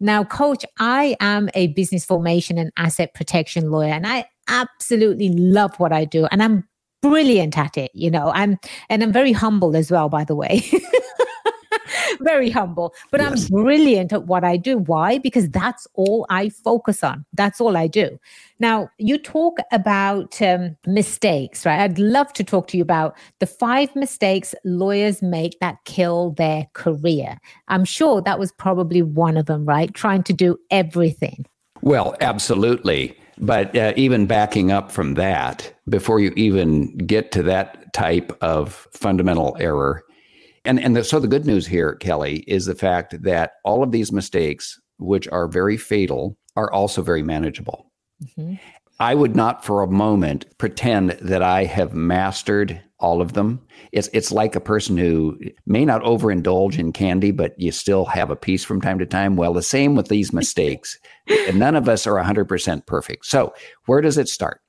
Now, 0.00 0.24
coach, 0.24 0.64
I 0.78 1.16
am 1.20 1.48
a 1.54 1.68
business 1.68 2.04
formation 2.04 2.58
and 2.58 2.70
asset 2.76 3.14
protection 3.14 3.70
lawyer, 3.70 3.92
and 3.92 4.06
I 4.06 4.26
absolutely 4.48 5.30
love 5.30 5.78
what 5.78 5.92
I 5.92 6.04
do. 6.04 6.26
And 6.30 6.42
I'm 6.42 6.64
brilliant 7.02 7.58
at 7.58 7.76
it, 7.76 7.90
you 7.94 8.10
know. 8.10 8.30
I'm 8.34 8.58
and 8.88 9.02
I'm 9.02 9.12
very 9.12 9.32
humble 9.32 9.76
as 9.76 9.90
well, 9.90 10.08
by 10.08 10.24
the 10.24 10.34
way. 10.34 10.62
very 12.20 12.50
humble, 12.50 12.94
but 13.10 13.20
yes. 13.20 13.44
I'm 13.50 13.62
brilliant 13.62 14.12
at 14.12 14.26
what 14.26 14.44
I 14.44 14.56
do. 14.56 14.78
Why? 14.78 15.18
Because 15.18 15.48
that's 15.48 15.86
all 15.94 16.26
I 16.30 16.48
focus 16.48 17.02
on. 17.04 17.24
That's 17.32 17.60
all 17.60 17.76
I 17.76 17.86
do. 17.86 18.18
Now, 18.60 18.90
you 18.98 19.18
talk 19.18 19.58
about 19.72 20.40
um, 20.42 20.76
mistakes, 20.86 21.64
right? 21.64 21.80
I'd 21.80 21.98
love 21.98 22.32
to 22.34 22.44
talk 22.44 22.66
to 22.68 22.76
you 22.76 22.82
about 22.82 23.16
the 23.38 23.46
five 23.46 23.94
mistakes 23.94 24.54
lawyers 24.64 25.22
make 25.22 25.58
that 25.60 25.76
kill 25.84 26.32
their 26.32 26.66
career. 26.72 27.38
I'm 27.68 27.84
sure 27.84 28.20
that 28.22 28.38
was 28.38 28.52
probably 28.52 29.02
one 29.02 29.36
of 29.36 29.46
them, 29.46 29.64
right? 29.64 29.92
Trying 29.94 30.24
to 30.24 30.32
do 30.32 30.58
everything. 30.70 31.46
Well, 31.82 32.16
absolutely. 32.20 33.16
But 33.40 33.76
uh, 33.76 33.92
even 33.96 34.26
backing 34.26 34.72
up 34.72 34.90
from 34.90 35.14
that, 35.14 35.72
before 35.88 36.18
you 36.20 36.32
even 36.36 36.96
get 36.98 37.30
to 37.32 37.42
that 37.44 37.92
type 37.92 38.36
of 38.40 38.88
fundamental 38.92 39.56
error, 39.60 40.02
and 40.68 40.78
and 40.78 40.94
the, 40.94 41.02
so 41.02 41.18
the 41.18 41.26
good 41.26 41.46
news 41.46 41.66
here, 41.66 41.94
Kelly, 41.94 42.44
is 42.46 42.66
the 42.66 42.74
fact 42.74 43.22
that 43.22 43.52
all 43.64 43.82
of 43.82 43.90
these 43.90 44.12
mistakes, 44.12 44.78
which 44.98 45.26
are 45.28 45.48
very 45.48 45.76
fatal, 45.76 46.36
are 46.56 46.70
also 46.72 47.02
very 47.02 47.22
manageable. 47.22 47.90
Mm-hmm. 48.22 48.54
I 49.00 49.14
would 49.14 49.36
not 49.36 49.64
for 49.64 49.82
a 49.82 49.90
moment 49.90 50.46
pretend 50.58 51.10
that 51.22 51.42
I 51.42 51.64
have 51.64 51.94
mastered 51.94 52.82
all 52.98 53.20
of 53.22 53.32
them. 53.32 53.60
It's 53.92 54.08
it's 54.12 54.32
like 54.32 54.56
a 54.56 54.60
person 54.60 54.96
who 54.96 55.38
may 55.66 55.84
not 55.84 56.02
overindulge 56.02 56.78
in 56.78 56.92
candy, 56.92 57.30
but 57.30 57.58
you 57.58 57.70
still 57.70 58.04
have 58.06 58.30
a 58.30 58.36
piece 58.36 58.64
from 58.64 58.80
time 58.80 58.98
to 58.98 59.06
time. 59.06 59.36
Well, 59.36 59.54
the 59.54 59.62
same 59.62 59.94
with 59.94 60.08
these 60.08 60.32
mistakes. 60.32 60.98
and 61.28 61.58
none 61.58 61.76
of 61.76 61.88
us 61.88 62.06
are 62.06 62.22
100% 62.22 62.86
perfect. 62.86 63.24
So, 63.26 63.54
where 63.86 64.00
does 64.00 64.18
it 64.18 64.28
start? 64.28 64.60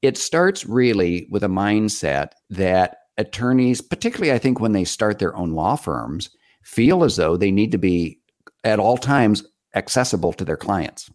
It 0.00 0.16
starts 0.16 0.66
really 0.66 1.28
with 1.30 1.44
a 1.44 1.48
mindset 1.48 2.30
that 2.50 2.96
attorneys, 3.16 3.80
particularly 3.80 4.32
I 4.32 4.38
think 4.38 4.60
when 4.60 4.72
they 4.72 4.84
start 4.84 5.18
their 5.18 5.36
own 5.36 5.52
law 5.52 5.76
firms, 5.76 6.30
feel 6.62 7.04
as 7.04 7.16
though 7.16 7.36
they 7.36 7.50
need 7.50 7.72
to 7.72 7.78
be 7.78 8.18
at 8.64 8.78
all 8.78 8.96
times 8.96 9.44
accessible 9.74 10.32
to 10.32 10.44
their 10.44 10.56
clients. 10.56 11.10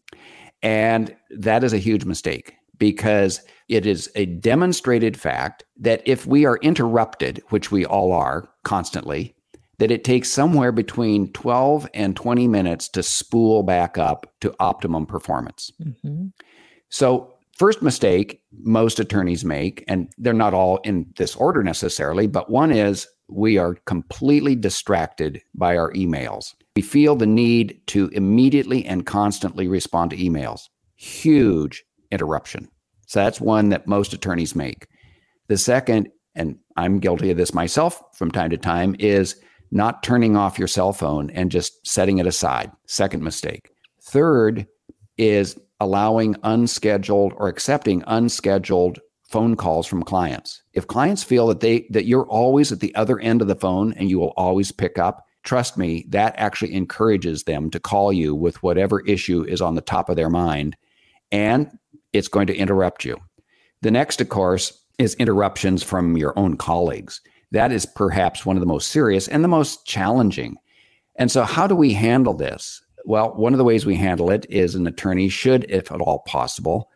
And 0.61 1.15
that 1.31 1.63
is 1.63 1.73
a 1.73 1.77
huge 1.77 2.05
mistake 2.05 2.53
because 2.77 3.41
it 3.67 3.85
is 3.85 4.09
a 4.15 4.25
demonstrated 4.25 5.19
fact 5.19 5.63
that 5.77 6.01
if 6.05 6.25
we 6.25 6.45
are 6.45 6.57
interrupted, 6.57 7.41
which 7.49 7.71
we 7.71 7.85
all 7.85 8.11
are 8.11 8.49
constantly, 8.63 9.35
that 9.77 9.91
it 9.91 10.03
takes 10.03 10.31
somewhere 10.31 10.71
between 10.71 11.31
12 11.33 11.87
and 11.93 12.15
20 12.15 12.47
minutes 12.47 12.89
to 12.89 13.03
spool 13.03 13.63
back 13.63 13.97
up 13.97 14.33
to 14.41 14.53
optimum 14.59 15.05
performance. 15.05 15.71
Mm-hmm. 15.81 16.27
So, 16.89 17.33
first 17.59 17.81
mistake 17.81 18.41
most 18.63 18.99
attorneys 18.99 19.45
make, 19.45 19.83
and 19.87 20.09
they're 20.17 20.33
not 20.33 20.53
all 20.53 20.77
in 20.77 21.05
this 21.17 21.35
order 21.35 21.61
necessarily, 21.61 22.25
but 22.25 22.49
one 22.49 22.71
is 22.71 23.07
we 23.27 23.57
are 23.57 23.75
completely 23.85 24.55
distracted 24.55 25.41
by 25.53 25.77
our 25.77 25.91
emails. 25.93 26.55
We 26.75 26.81
feel 26.81 27.15
the 27.15 27.27
need 27.27 27.81
to 27.87 28.07
immediately 28.13 28.85
and 28.85 29.05
constantly 29.05 29.67
respond 29.67 30.11
to 30.11 30.17
emails. 30.17 30.69
Huge 30.95 31.83
interruption. 32.11 32.69
So 33.05 33.19
that's 33.19 33.41
one 33.41 33.69
that 33.69 33.87
most 33.87 34.13
attorneys 34.13 34.55
make. 34.55 34.87
The 35.47 35.57
second, 35.57 36.09
and 36.35 36.57
I'm 36.77 36.99
guilty 36.99 37.29
of 37.29 37.37
this 37.37 37.53
myself 37.53 38.01
from 38.17 38.31
time 38.31 38.49
to 38.51 38.57
time, 38.57 38.95
is 38.99 39.35
not 39.71 40.01
turning 40.01 40.35
off 40.35 40.57
your 40.57 40.67
cell 40.67 40.93
phone 40.93 41.29
and 41.31 41.51
just 41.51 41.85
setting 41.85 42.19
it 42.19 42.27
aside. 42.27 42.71
Second 42.87 43.23
mistake. 43.23 43.69
Third 44.01 44.65
is 45.17 45.59
allowing 45.79 46.35
unscheduled 46.43 47.33
or 47.37 47.47
accepting 47.47 48.03
unscheduled 48.07 48.99
phone 49.29 49.55
calls 49.55 49.85
from 49.85 50.03
clients. 50.03 50.63
If 50.73 50.87
clients 50.87 51.23
feel 51.23 51.47
that 51.47 51.59
they 51.59 51.85
that 51.91 52.05
you're 52.05 52.27
always 52.27 52.71
at 52.71 52.79
the 52.79 52.93
other 52.95 53.19
end 53.19 53.41
of 53.41 53.47
the 53.47 53.55
phone 53.55 53.93
and 53.93 54.09
you 54.09 54.19
will 54.19 54.33
always 54.35 54.71
pick 54.71 54.97
up, 54.97 55.25
trust 55.43 55.77
me, 55.77 56.05
that 56.09 56.33
actually 56.37 56.73
encourages 56.73 57.43
them 57.43 57.69
to 57.71 57.79
call 57.79 58.11
you 58.11 58.33
with 58.35 58.61
whatever 58.63 59.01
issue 59.01 59.43
is 59.43 59.61
on 59.61 59.75
the 59.75 59.81
top 59.81 60.09
of 60.09 60.15
their 60.15 60.29
mind 60.29 60.75
and 61.31 61.77
it's 62.11 62.27
going 62.27 62.47
to 62.47 62.55
interrupt 62.55 63.05
you. 63.05 63.17
The 63.81 63.91
next 63.91 64.19
of 64.19 64.29
course 64.29 64.83
is 64.97 65.13
interruptions 65.15 65.83
from 65.83 66.17
your 66.17 66.37
own 66.37 66.57
colleagues. 66.57 67.21
That 67.51 67.71
is 67.71 67.85
perhaps 67.85 68.45
one 68.45 68.55
of 68.55 68.61
the 68.61 68.67
most 68.67 68.89
serious 68.89 69.27
and 69.27 69.43
the 69.43 69.47
most 69.47 69.85
challenging. 69.85 70.57
And 71.15 71.31
so 71.31 71.43
how 71.43 71.67
do 71.67 71.75
we 71.75 71.93
handle 71.93 72.33
this? 72.33 72.81
Well, 73.09 73.33
one 73.33 73.55
of 73.55 73.57
the 73.57 73.63
ways 73.63 73.87
we 73.87 73.95
handle 73.95 74.29
it 74.29 74.45
is 74.51 74.75
an 74.75 74.85
attorney 74.85 75.29
should, 75.29 75.65
if 75.67 75.91
at 75.91 75.99
all 75.99 76.19
possible, 76.27 76.91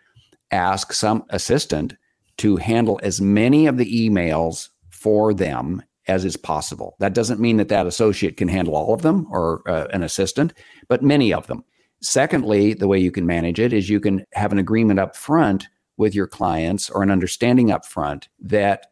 ask 0.52 0.94
some 0.94 1.24
assistant 1.30 1.96
to 2.38 2.56
handle 2.58 3.00
as 3.02 3.20
many 3.20 3.66
of 3.66 3.78
the 3.78 4.10
emails 4.10 4.70
for 4.92 5.34
them 5.34 5.82
as 6.08 6.24
is 6.24 6.38
possible. 6.38 6.96
That 7.00 7.16
doesn't 7.16 7.40
mean 7.40 7.58
that 7.58 7.70
that 7.70 7.88
associate 7.88 8.38
can 8.38 8.48
handle 8.48 8.76
all 8.76 8.94
of 8.94 9.02
them 9.02 9.26
or 9.32 9.64
uh, 9.68 9.88
an 9.92 10.04
assistant, 10.04 10.54
but 10.88 11.02
many 11.02 11.34
of 11.34 11.48
them. 11.48 11.64
Secondly, 12.00 12.76
the 12.76 12.88
way 12.88 13.00
you 13.00 13.10
can 13.10 13.26
manage 13.26 13.60
it 13.60 13.74
is 13.74 13.90
you 13.90 14.00
can 14.00 14.24
have 14.34 14.52
an 14.52 14.60
agreement 14.60 15.00
up 15.00 15.16
front 15.16 15.68
with 15.98 16.14
your 16.14 16.28
clients 16.28 16.92
or 16.92 17.02
an 17.02 17.10
understanding 17.10 17.72
up 17.72 17.86
front 17.86 18.30
that 18.40 18.86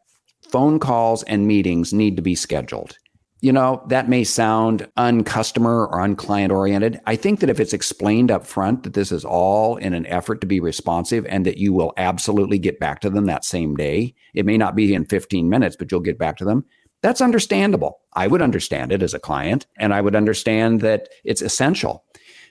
phone 0.50 0.80
calls 0.80 1.22
and 1.22 1.46
meetings 1.46 1.94
need 1.94 2.16
to 2.16 2.24
be 2.24 2.34
scheduled 2.34 2.98
you 3.42 3.52
know, 3.52 3.84
that 3.88 4.08
may 4.08 4.24
sound 4.24 4.88
uncustomer 4.98 5.90
or 5.90 6.00
unclient 6.00 6.52
oriented. 6.52 7.02
I 7.08 7.16
think 7.16 7.40
that 7.40 7.50
if 7.50 7.60
it's 7.60 7.74
explained 7.74 8.30
up 8.30 8.46
front 8.46 8.84
that 8.84 8.94
this 8.94 9.12
is 9.12 9.26
all 9.26 9.78
in 9.78 9.96
an 9.96 10.06
effort 10.06 10.42
to 10.42 10.48
be 10.48 10.60
responsive 10.60 11.26
and 11.26 11.44
that 11.48 11.58
you 11.58 11.74
will 11.74 11.94
absolutely 11.98 12.60
get 12.60 12.80
back 12.80 13.02
to 13.02 13.10
them 13.10 13.26
that 13.26 13.44
same 13.44 13.76
day, 13.76 14.14
it 14.36 14.46
may 14.46 14.58
not 14.58 14.76
be 14.76 14.94
in 14.94 15.06
15 15.06 15.50
minutes, 15.50 15.76
but 15.76 15.92
you'll 15.92 16.02
get 16.02 16.20
back 16.20 16.38
to 16.38 16.46
them. 16.46 16.64
That's 17.02 17.20
understandable. 17.20 18.00
I 18.14 18.28
would 18.28 18.44
understand 18.44 18.92
it 18.92 19.02
as 19.02 19.16
a 19.16 19.20
client 19.20 19.66
and 19.78 19.92
I 19.92 20.02
would 20.02 20.16
understand 20.16 20.82
that 20.82 21.10
it's 21.24 21.42
essential. 21.42 22.06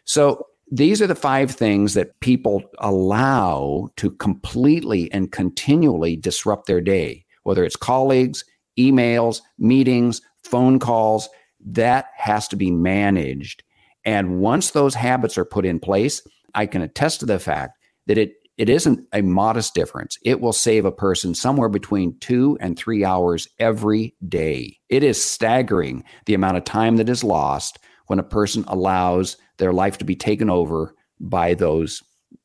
So 0.04 0.44
these 0.72 1.00
are 1.00 1.06
the 1.06 1.14
five 1.14 1.52
things 1.52 1.94
that 1.94 2.18
people 2.18 2.64
allow 2.78 3.90
to 3.96 4.10
completely 4.10 5.10
and 5.12 5.30
continually 5.30 6.16
disrupt 6.16 6.66
their 6.66 6.80
day, 6.80 7.24
whether 7.44 7.64
it's 7.64 7.76
colleagues, 7.76 8.44
emails, 8.78 9.40
meetings, 9.58 10.20
phone 10.50 10.78
calls, 10.78 11.28
that 11.64 12.06
has 12.16 12.48
to 12.48 12.56
be 12.56 12.70
managed. 12.70 13.62
And 14.04 14.40
once 14.40 14.70
those 14.70 14.94
habits 14.94 15.36
are 15.36 15.44
put 15.44 15.66
in 15.66 15.78
place, 15.78 16.22
I 16.54 16.66
can 16.66 16.82
attest 16.82 17.20
to 17.20 17.26
the 17.26 17.38
fact 17.38 17.78
that 18.06 18.18
it 18.18 18.32
it 18.58 18.68
isn't 18.68 19.06
a 19.14 19.22
modest 19.22 19.72
difference. 19.72 20.18
It 20.22 20.42
will 20.42 20.52
save 20.52 20.84
a 20.84 20.92
person 20.92 21.34
somewhere 21.34 21.70
between 21.70 22.18
two 22.18 22.58
and 22.60 22.76
three 22.76 23.06
hours 23.06 23.48
every 23.58 24.14
day. 24.28 24.76
It 24.90 25.02
is 25.02 25.24
staggering 25.24 26.04
the 26.26 26.34
amount 26.34 26.58
of 26.58 26.64
time 26.64 26.98
that 26.98 27.08
is 27.08 27.24
lost 27.24 27.78
when 28.08 28.18
a 28.18 28.22
person 28.22 28.64
allows 28.68 29.38
their 29.56 29.72
life 29.72 29.96
to 29.96 30.04
be 30.04 30.14
taken 30.14 30.50
over 30.50 30.94
by 31.20 31.54
those 31.54 32.02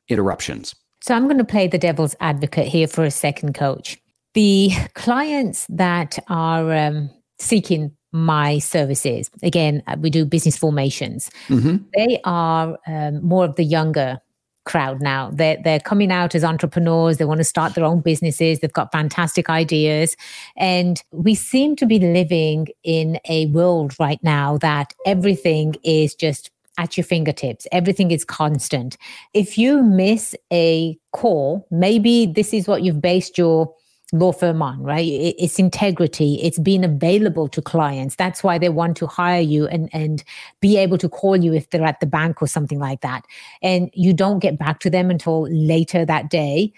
interruptions. 0.08 0.74
So 1.02 1.14
I'm 1.14 1.26
going 1.26 1.38
to 1.38 1.44
play 1.44 1.68
the 1.68 1.78
devil's 1.78 2.16
advocate 2.22 2.68
here 2.68 2.88
for 2.88 3.04
a 3.04 3.12
second, 3.12 3.54
coach. 3.54 3.98
The 4.36 4.72
clients 4.94 5.66
that 5.70 6.18
are 6.30 6.74
um, 6.74 7.10
seeking 7.40 7.95
my 8.16 8.60
services. 8.60 9.30
Again, 9.44 9.84
uh, 9.88 9.98
we 10.00 10.10
do 10.10 10.26
business 10.26 10.58
formations. 10.58 11.30
Mm-hmm. 11.50 11.78
They 11.94 12.20
are 12.24 12.78
um, 12.88 13.22
more 13.22 13.44
of 13.44 13.56
the 13.56 13.64
younger 13.64 14.20
crowd 14.64 15.02
now. 15.02 15.30
They're, 15.32 15.58
they're 15.64 15.80
coming 15.80 16.12
out 16.12 16.34
as 16.34 16.44
entrepreneurs. 16.44 17.18
They 17.18 17.26
want 17.26 17.40
to 17.40 17.44
start 17.44 17.76
their 17.76 17.84
own 17.84 18.02
businesses. 18.02 18.60
They've 18.60 18.74
got 18.74 18.92
fantastic 18.92 19.50
ideas. 19.50 20.16
And 20.56 21.04
we 21.12 21.36
seem 21.36 21.76
to 21.76 21.86
be 21.86 22.00
living 22.00 22.70
in 22.84 23.20
a 23.30 23.48
world 23.48 23.94
right 24.00 24.20
now 24.24 24.58
that 24.60 24.94
everything 25.06 25.76
is 25.84 26.16
just 26.16 26.52
at 26.78 26.98
your 26.98 27.04
fingertips. 27.04 27.68
Everything 27.72 28.12
is 28.12 28.26
constant. 28.26 28.98
If 29.34 29.58
you 29.58 29.84
miss 29.84 30.36
a 30.52 30.98
call, 31.14 31.68
maybe 31.70 32.26
this 32.26 32.54
is 32.54 32.68
what 32.68 32.82
you've 32.82 33.02
based 33.02 33.38
your 33.38 33.74
law 34.20 34.32
firm 34.32 34.62
on, 34.62 34.82
right? 34.82 35.06
It's 35.06 35.60
integrity. 35.60 36.40
It's 36.42 36.60
being 36.60 36.84
available 36.84 37.48
to 37.50 37.62
clients. 37.62 38.16
That's 38.16 38.44
why 38.44 38.58
they 38.58 38.70
want 38.70 38.98
to 38.98 39.08
hire 39.08 39.42
you 39.42 39.68
and, 39.68 39.90
and 39.94 40.24
be 40.62 40.78
able 40.78 40.98
to 41.00 41.10
call 41.10 41.36
you 41.36 41.54
if 41.54 41.70
they're 41.70 41.84
at 41.84 42.00
the 42.00 42.06
bank 42.06 42.42
or 42.42 42.48
something 42.48 42.80
like 42.80 43.02
that. 43.02 43.26
And 43.62 43.90
you 43.94 44.14
don't 44.14 44.40
get 44.40 44.58
back 44.58 44.80
to 44.80 44.90
them 44.90 45.10
until 45.10 45.48
later 45.50 46.06
that 46.06 46.30
day. 46.30 46.74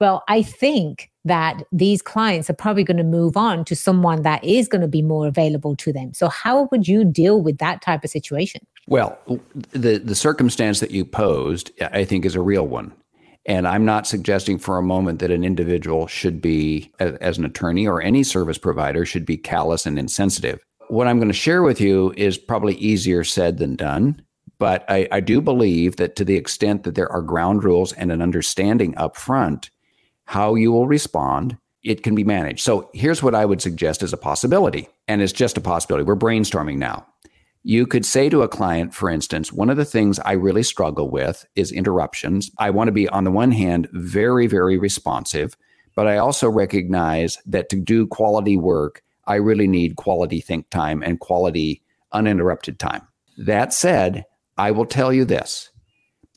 Well, 0.00 0.24
I 0.28 0.42
think 0.42 1.10
that 1.24 1.62
these 1.70 2.02
clients 2.02 2.50
are 2.50 2.54
probably 2.54 2.82
going 2.82 2.96
to 2.96 3.04
move 3.04 3.36
on 3.36 3.64
to 3.66 3.76
someone 3.76 4.22
that 4.22 4.42
is 4.42 4.66
going 4.66 4.80
to 4.80 4.88
be 4.88 5.02
more 5.02 5.28
available 5.28 5.76
to 5.76 5.92
them. 5.92 6.12
So 6.12 6.28
how 6.28 6.68
would 6.72 6.88
you 6.88 7.04
deal 7.04 7.40
with 7.40 7.58
that 7.58 7.82
type 7.82 8.02
of 8.02 8.10
situation? 8.10 8.66
Well, 8.88 9.16
the 9.70 9.98
the 9.98 10.16
circumstance 10.16 10.80
that 10.80 10.90
you 10.90 11.04
posed, 11.04 11.70
I 11.80 12.04
think, 12.04 12.24
is 12.24 12.34
a 12.34 12.40
real 12.40 12.66
one. 12.66 12.92
And 13.46 13.66
I'm 13.66 13.84
not 13.84 14.06
suggesting 14.06 14.58
for 14.58 14.78
a 14.78 14.82
moment 14.82 15.18
that 15.18 15.30
an 15.30 15.42
individual 15.42 16.06
should 16.06 16.40
be, 16.40 16.92
as 16.98 17.38
an 17.38 17.44
attorney 17.44 17.86
or 17.88 18.00
any 18.00 18.22
service 18.22 18.58
provider, 18.58 19.04
should 19.04 19.26
be 19.26 19.36
callous 19.36 19.84
and 19.84 19.98
insensitive. 19.98 20.64
What 20.88 21.08
I'm 21.08 21.18
going 21.18 21.28
to 21.28 21.34
share 21.34 21.62
with 21.62 21.80
you 21.80 22.14
is 22.16 22.38
probably 22.38 22.74
easier 22.76 23.24
said 23.24 23.58
than 23.58 23.76
done. 23.76 24.22
But 24.58 24.84
I, 24.88 25.08
I 25.10 25.18
do 25.18 25.40
believe 25.40 25.96
that 25.96 26.14
to 26.16 26.24
the 26.24 26.36
extent 26.36 26.84
that 26.84 26.94
there 26.94 27.10
are 27.10 27.20
ground 27.20 27.64
rules 27.64 27.92
and 27.94 28.12
an 28.12 28.22
understanding 28.22 28.96
up 28.96 29.16
front, 29.16 29.70
how 30.26 30.54
you 30.54 30.70
will 30.70 30.86
respond, 30.86 31.56
it 31.82 32.04
can 32.04 32.14
be 32.14 32.22
managed. 32.22 32.60
So 32.60 32.88
here's 32.94 33.24
what 33.24 33.34
I 33.34 33.44
would 33.44 33.60
suggest 33.60 34.04
as 34.04 34.12
a 34.12 34.16
possibility. 34.16 34.88
And 35.08 35.20
it's 35.20 35.32
just 35.32 35.56
a 35.56 35.60
possibility. 35.60 36.04
We're 36.04 36.14
brainstorming 36.14 36.76
now. 36.76 37.04
You 37.64 37.86
could 37.86 38.04
say 38.04 38.28
to 38.28 38.42
a 38.42 38.48
client, 38.48 38.92
for 38.92 39.08
instance, 39.08 39.52
one 39.52 39.70
of 39.70 39.76
the 39.76 39.84
things 39.84 40.18
I 40.20 40.32
really 40.32 40.64
struggle 40.64 41.10
with 41.10 41.46
is 41.54 41.70
interruptions. 41.70 42.50
I 42.58 42.70
want 42.70 42.88
to 42.88 42.92
be, 42.92 43.08
on 43.08 43.24
the 43.24 43.30
one 43.30 43.52
hand, 43.52 43.88
very, 43.92 44.48
very 44.48 44.78
responsive, 44.78 45.56
but 45.94 46.08
I 46.08 46.16
also 46.16 46.48
recognize 46.48 47.38
that 47.46 47.68
to 47.68 47.76
do 47.76 48.06
quality 48.06 48.56
work, 48.56 49.02
I 49.26 49.36
really 49.36 49.68
need 49.68 49.96
quality 49.96 50.40
think 50.40 50.70
time 50.70 51.02
and 51.02 51.20
quality 51.20 51.82
uninterrupted 52.10 52.80
time. 52.80 53.06
That 53.38 53.72
said, 53.72 54.24
I 54.58 54.72
will 54.72 54.86
tell 54.86 55.12
you 55.12 55.24
this 55.24 55.70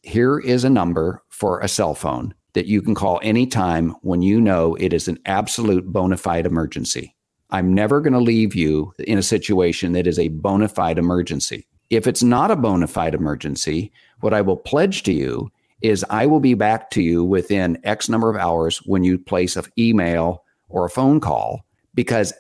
here 0.04 0.40
is 0.40 0.64
a 0.64 0.70
number 0.70 1.24
for 1.30 1.60
a 1.60 1.68
cell 1.68 1.96
phone 1.96 2.36
that 2.54 2.68
you 2.68 2.82
can 2.82 2.94
call 2.94 3.20
anytime 3.24 3.96
when 4.02 4.22
you 4.22 4.40
know 4.40 4.76
it 4.76 4.94
is 4.94 5.08
an 5.08 5.18
absolute 5.26 5.92
bona 5.92 6.16
fide 6.16 6.46
emergency. 6.46 7.15
I'm 7.56 7.74
never 7.74 8.02
going 8.02 8.12
to 8.12 8.20
leave 8.20 8.54
you 8.54 8.94
in 9.00 9.18
a 9.18 9.24
situation 9.24 9.94
that 9.94 10.08
is 10.08 10.20
a 10.20 10.28
bona 10.28 10.68
fide 10.68 10.98
emergency. 10.98 11.66
If 11.90 12.06
it's 12.06 12.22
not 12.22 12.52
a 12.52 12.58
bona 12.58 12.86
fide 12.86 13.16
emergency, 13.16 13.94
what 14.20 14.34
I 14.34 14.42
will 14.42 14.58
pledge 14.58 15.04
to 15.04 15.14
you 15.14 15.50
is 15.82 16.04
I 16.10 16.26
will 16.26 16.42
be 16.42 16.54
back 16.54 16.92
to 16.92 17.02
you 17.02 17.24
within 17.24 17.80
X 17.86 18.10
number 18.10 18.30
of 18.30 18.36
hours 18.36 18.80
when 18.80 19.06
you 19.06 19.18
place 19.18 19.56
an 19.56 19.64
email 19.80 20.44
or 20.68 20.84
a 20.84 20.90
phone 20.90 21.22
call 21.22 21.66
because 21.94 22.34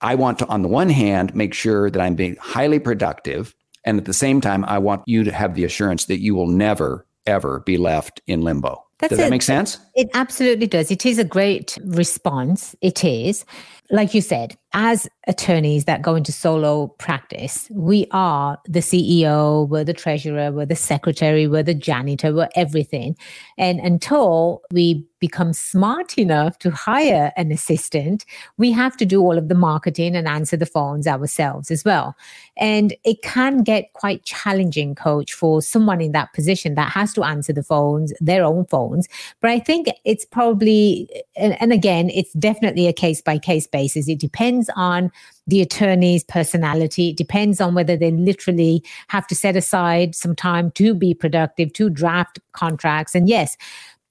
I 0.00 0.14
want 0.14 0.38
to, 0.38 0.46
on 0.48 0.62
the 0.62 0.68
one 0.68 0.88
hand, 0.88 1.34
make 1.34 1.52
sure 1.52 1.90
that 1.90 2.00
I'm 2.00 2.14
being 2.14 2.36
highly 2.40 2.78
productive. 2.78 3.54
And 3.84 3.98
at 3.98 4.06
the 4.06 4.14
same 4.14 4.40
time, 4.40 4.64
I 4.64 4.78
want 4.78 5.02
you 5.04 5.22
to 5.24 5.32
have 5.32 5.54
the 5.54 5.64
assurance 5.64 6.06
that 6.06 6.20
you 6.20 6.34
will 6.34 6.48
never, 6.48 7.06
ever 7.26 7.60
be 7.66 7.76
left 7.76 8.22
in 8.26 8.40
limbo. 8.40 8.82
That's 9.00 9.10
does 9.10 9.18
that 9.18 9.26
it. 9.26 9.30
make 9.30 9.42
sense? 9.42 9.80
It 9.96 10.08
absolutely 10.14 10.68
does. 10.68 10.92
It 10.92 11.04
is 11.04 11.18
a 11.18 11.24
great 11.24 11.76
response. 11.84 12.76
It 12.80 13.04
is 13.04 13.44
like 13.92 14.14
you 14.14 14.22
said, 14.22 14.56
as 14.72 15.06
attorneys 15.28 15.84
that 15.84 16.00
go 16.00 16.14
into 16.14 16.32
solo 16.32 16.86
practice, 16.98 17.68
we 17.70 18.06
are 18.10 18.58
the 18.64 18.80
CEO, 18.80 19.68
we're 19.68 19.84
the 19.84 19.92
treasurer, 19.92 20.50
we're 20.50 20.64
the 20.64 20.74
secretary, 20.74 21.46
we're 21.46 21.62
the 21.62 21.74
janitor, 21.74 22.32
we're 22.32 22.48
everything. 22.56 23.14
And 23.58 23.78
until 23.80 24.62
we 24.72 25.06
become 25.20 25.52
smart 25.52 26.18
enough 26.18 26.58
to 26.58 26.70
hire 26.70 27.32
an 27.36 27.52
assistant, 27.52 28.24
we 28.56 28.72
have 28.72 28.96
to 28.96 29.04
do 29.04 29.20
all 29.20 29.36
of 29.36 29.48
the 29.48 29.54
marketing 29.54 30.16
and 30.16 30.26
answer 30.26 30.56
the 30.56 30.66
phones 30.66 31.06
ourselves 31.06 31.70
as 31.70 31.84
well. 31.84 32.16
And 32.56 32.94
it 33.04 33.22
can 33.22 33.62
get 33.62 33.92
quite 33.92 34.24
challenging, 34.24 34.94
coach, 34.94 35.34
for 35.34 35.60
someone 35.60 36.00
in 36.00 36.12
that 36.12 36.32
position 36.32 36.74
that 36.74 36.90
has 36.90 37.12
to 37.12 37.22
answer 37.22 37.52
the 37.52 37.62
phones, 37.62 38.14
their 38.20 38.42
own 38.42 38.64
phones. 38.64 39.06
But 39.40 39.50
I 39.50 39.60
think 39.60 39.88
it's 40.04 40.24
probably, 40.24 41.08
and, 41.36 41.60
and 41.60 41.72
again, 41.72 42.10
it's 42.10 42.32
definitely 42.32 42.88
a 42.88 42.92
case 42.92 43.20
by 43.20 43.38
case 43.38 43.66
basis. 43.66 43.81
It 43.86 44.18
depends 44.18 44.70
on 44.76 45.10
the 45.46 45.60
attorney's 45.60 46.24
personality. 46.24 47.10
It 47.10 47.16
depends 47.16 47.60
on 47.60 47.74
whether 47.74 47.96
they 47.96 48.10
literally 48.10 48.84
have 49.08 49.26
to 49.28 49.34
set 49.34 49.56
aside 49.56 50.14
some 50.14 50.34
time 50.34 50.70
to 50.72 50.94
be 50.94 51.14
productive, 51.14 51.72
to 51.74 51.90
draft 51.90 52.38
contracts. 52.52 53.14
And 53.14 53.28
yes, 53.28 53.56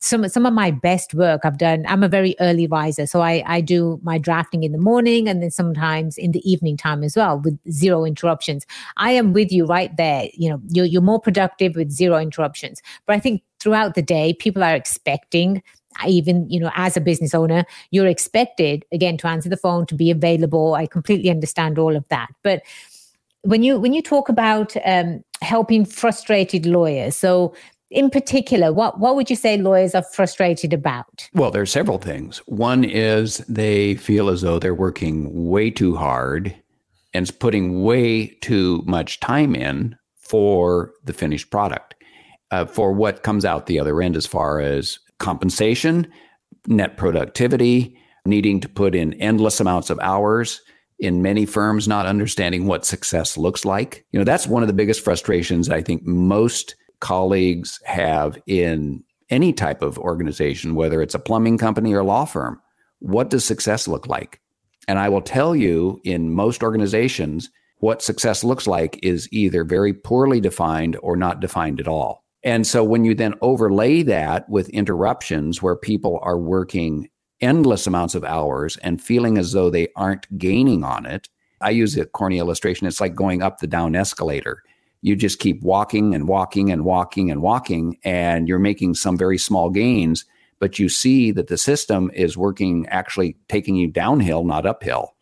some 0.01 0.27
some 0.27 0.45
of 0.45 0.53
my 0.53 0.71
best 0.71 1.13
work 1.13 1.41
I've 1.43 1.60
done. 1.60 1.86
I'm 1.88 2.03
a 2.03 2.10
very 2.10 2.36
early 2.39 2.67
riser, 2.67 3.05
so 3.05 3.21
I 3.21 3.43
I 3.45 3.62
do 3.62 3.99
my 4.03 4.17
drafting 4.17 4.63
in 4.63 4.71
the 4.71 4.79
morning 4.79 5.29
and 5.29 5.41
then 5.41 5.51
sometimes 5.51 6.17
in 6.17 6.31
the 6.31 6.51
evening 6.51 6.75
time 6.75 7.03
as 7.03 7.15
well 7.15 7.39
with 7.39 7.57
zero 7.71 8.03
interruptions. 8.03 8.65
I 8.97 9.12
am 9.12 9.31
with 9.31 9.51
you 9.51 9.65
right 9.65 9.95
there. 9.97 10.27
You 10.34 10.49
know, 10.49 10.62
you're 10.69 10.86
you're 10.86 11.01
more 11.01 11.21
productive 11.21 11.75
with 11.75 11.91
zero 11.91 12.17
interruptions. 12.17 12.81
But 13.05 13.15
I 13.15 13.19
think 13.19 13.43
throughout 13.60 13.93
the 13.93 14.01
day, 14.01 14.34
people 14.34 14.63
are 14.63 14.75
expecting 14.75 15.62
even 16.08 16.49
you 16.49 16.60
know 16.60 16.71
as 16.75 16.95
a 16.97 17.01
business 17.01 17.34
owner 17.34 17.65
you're 17.91 18.08
expected 18.08 18.86
again 18.91 19.17
to 19.17 19.27
answer 19.27 19.49
the 19.49 19.58
phone 19.58 19.86
to 19.86 19.95
be 19.95 20.12
available 20.12 20.73
i 20.73 20.86
completely 20.86 21.30
understand 21.30 21.77
all 21.77 21.95
of 21.95 22.08
that 22.10 22.30
but 22.43 22.62
when 23.41 23.63
you 23.63 23.80
when 23.80 23.93
you 23.93 24.01
talk 24.01 24.30
about 24.30 24.75
um, 24.86 25.23
helping 25.41 25.86
frustrated 25.86 26.65
lawyers 26.65 27.15
so 27.15 27.54
in 27.91 28.10
particular, 28.10 28.71
what, 28.71 28.99
what 28.99 29.15
would 29.15 29.30
you 29.30 29.36
say 29.36 29.58
lawyers 29.58 29.93
are 29.93 30.04
frustrated 30.04 30.71
about? 30.71 31.30
Well, 31.34 31.51
there 31.51 31.62
are 31.62 31.67
several 31.67 31.97
things. 31.97 32.38
One 32.47 32.86
is 32.86 33.39
they 33.49 33.95
feel 33.95 34.30
as 34.30 34.41
though 34.41 34.60
they're 34.60 34.73
working 34.73 35.49
way 35.49 35.69
too 35.69 35.95
hard 35.97 36.56
and 37.13 37.38
putting 37.39 37.84
way 37.84 38.27
too 38.27 38.82
much 38.86 39.19
time 39.19 39.54
in 39.54 39.97
for 40.15 40.93
the 41.04 41.12
finished 41.12 41.51
product, 41.51 41.95
uh, 42.51 42.65
for 42.65 42.93
what 42.93 43.23
comes 43.23 43.43
out 43.43 43.65
the 43.65 43.80
other 43.80 44.01
end 44.01 44.15
as 44.15 44.25
far 44.25 44.62
as 44.62 44.97
compensation, 45.21 46.12
net 46.67 46.97
productivity, 46.97 47.97
needing 48.25 48.60
to 48.60 48.69
put 48.69 48.93
in 48.93 49.13
endless 49.13 49.60
amounts 49.60 49.89
of 49.89 49.99
hours 49.99 50.62
in 50.99 51.21
many 51.21 51.45
firms 51.45 51.88
not 51.88 52.05
understanding 52.05 52.67
what 52.67 52.86
success 52.86 53.38
looks 53.38 53.65
like. 53.65 54.05
You 54.12 54.19
know, 54.19 54.23
that's 54.23 54.45
one 54.45 54.62
of 54.62 54.67
the 54.67 54.73
biggest 54.73 55.03
frustrations 55.03 55.69
I 55.69 55.81
think 55.81 56.05
most 56.05 56.75
colleagues 56.99 57.79
have 57.86 58.38
in 58.45 59.03
any 59.31 59.53
type 59.53 59.81
of 59.81 59.97
organization, 59.97 60.75
whether 60.75 61.01
it's 61.01 61.15
a 61.15 61.19
plumbing 61.19 61.57
company 61.57 61.93
or 61.93 62.03
law 62.03 62.25
firm. 62.25 62.62
What 62.99 63.29
does 63.31 63.43
success 63.43 63.88
look 63.88 64.07
like? 64.07 64.39
And 64.88 64.99
I 64.99 65.10
will 65.10 65.21
tell 65.21 65.55
you 65.55 65.99
in 66.03 66.34
most 66.34 66.62
organizations, 66.62 67.49
what 67.79 68.03
success 68.03 68.43
looks 68.43 68.67
like 68.67 68.99
is 69.01 69.27
either 69.31 69.63
very 69.63 69.93
poorly 69.93 70.39
defined 70.39 70.97
or 71.01 71.15
not 71.15 71.39
defined 71.39 71.79
at 71.79 71.88
all. 71.88 72.20
And 72.43 72.65
so 72.65 72.84
when 72.84 73.06
you 73.06 73.13
then 73.13 73.36
overlay 73.41 74.04
that 74.04 74.49
with 74.49 74.69
interruptions 74.69 75.62
where 75.62 75.75
people 75.75 76.19
are 76.23 76.38
working 76.38 77.10
endless 77.39 77.88
amounts 77.88 78.15
of 78.15 78.23
hours 78.23 78.77
and 78.77 79.01
feeling 79.01 79.38
as 79.38 79.51
though 79.51 79.69
they 79.69 79.89
aren't 79.95 80.38
gaining 80.38 80.84
on 80.84 81.06
it, 81.06 81.30
I 81.60 81.69
use 81.71 81.95
a 81.97 82.06
corny 82.06 82.39
illustration. 82.39 82.88
It's 82.88 83.01
like 83.01 83.13
going 83.13 83.41
up 83.41 83.60
the 83.60 83.67
down 83.67 83.95
escalator 83.95 84.63
you 85.01 85.15
just 85.15 85.39
keep 85.39 85.62
walking 85.63 86.13
and 86.13 86.27
walking 86.27 86.71
and 86.71 86.86
walking 86.86 87.32
and 87.32 87.41
walking, 87.41 87.97
and 88.04 88.47
you're 88.47 88.60
making 88.60 88.93
some 88.93 89.17
very 89.17 89.38
small 89.38 89.69
gains, 89.69 90.25
but 90.60 90.77
you 90.77 90.89
see 90.89 91.32
that 91.32 91.47
the 91.47 91.58
system 91.58 92.12
is 92.13 92.38
working, 92.38 92.88
actually 92.88 93.36
taking 93.49 93.75
you 93.75 93.88
downhill, 93.88 94.43
not 94.43 94.65
uphill. 94.65 95.15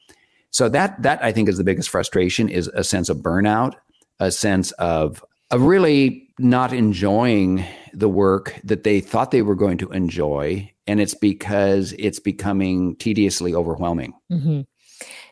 So 0.52 0.68
that 0.70 1.02
that 1.02 1.24
I 1.24 1.32
think 1.32 1.48
is 1.48 1.58
the 1.58 1.64
biggest 1.64 1.90
frustration 1.90 2.50
is 2.50 2.68
a 2.70 2.84
sense 2.84 3.08
of 3.08 3.18
burnout, 3.18 3.76
a 4.20 4.32
sense 4.32 4.72
of 4.74 5.24
really 5.58 6.30
not 6.38 6.74
enjoying 6.74 7.66
the 7.94 8.10
work 8.10 8.60
that 8.64 8.84
they 8.84 9.00
thought 9.00 9.32
they 9.32 9.42
were 9.42 9.56
going 9.56 9.78
to 9.80 9.90
enjoy, 9.90 10.72
and 10.88 11.00
it's 11.00 11.16
because 11.16 11.94
it's 11.98 12.20
becoming 12.20 12.96
tediously 12.98 13.54
overwhelming. 13.54 14.14
Mm-hmm. 14.32 14.62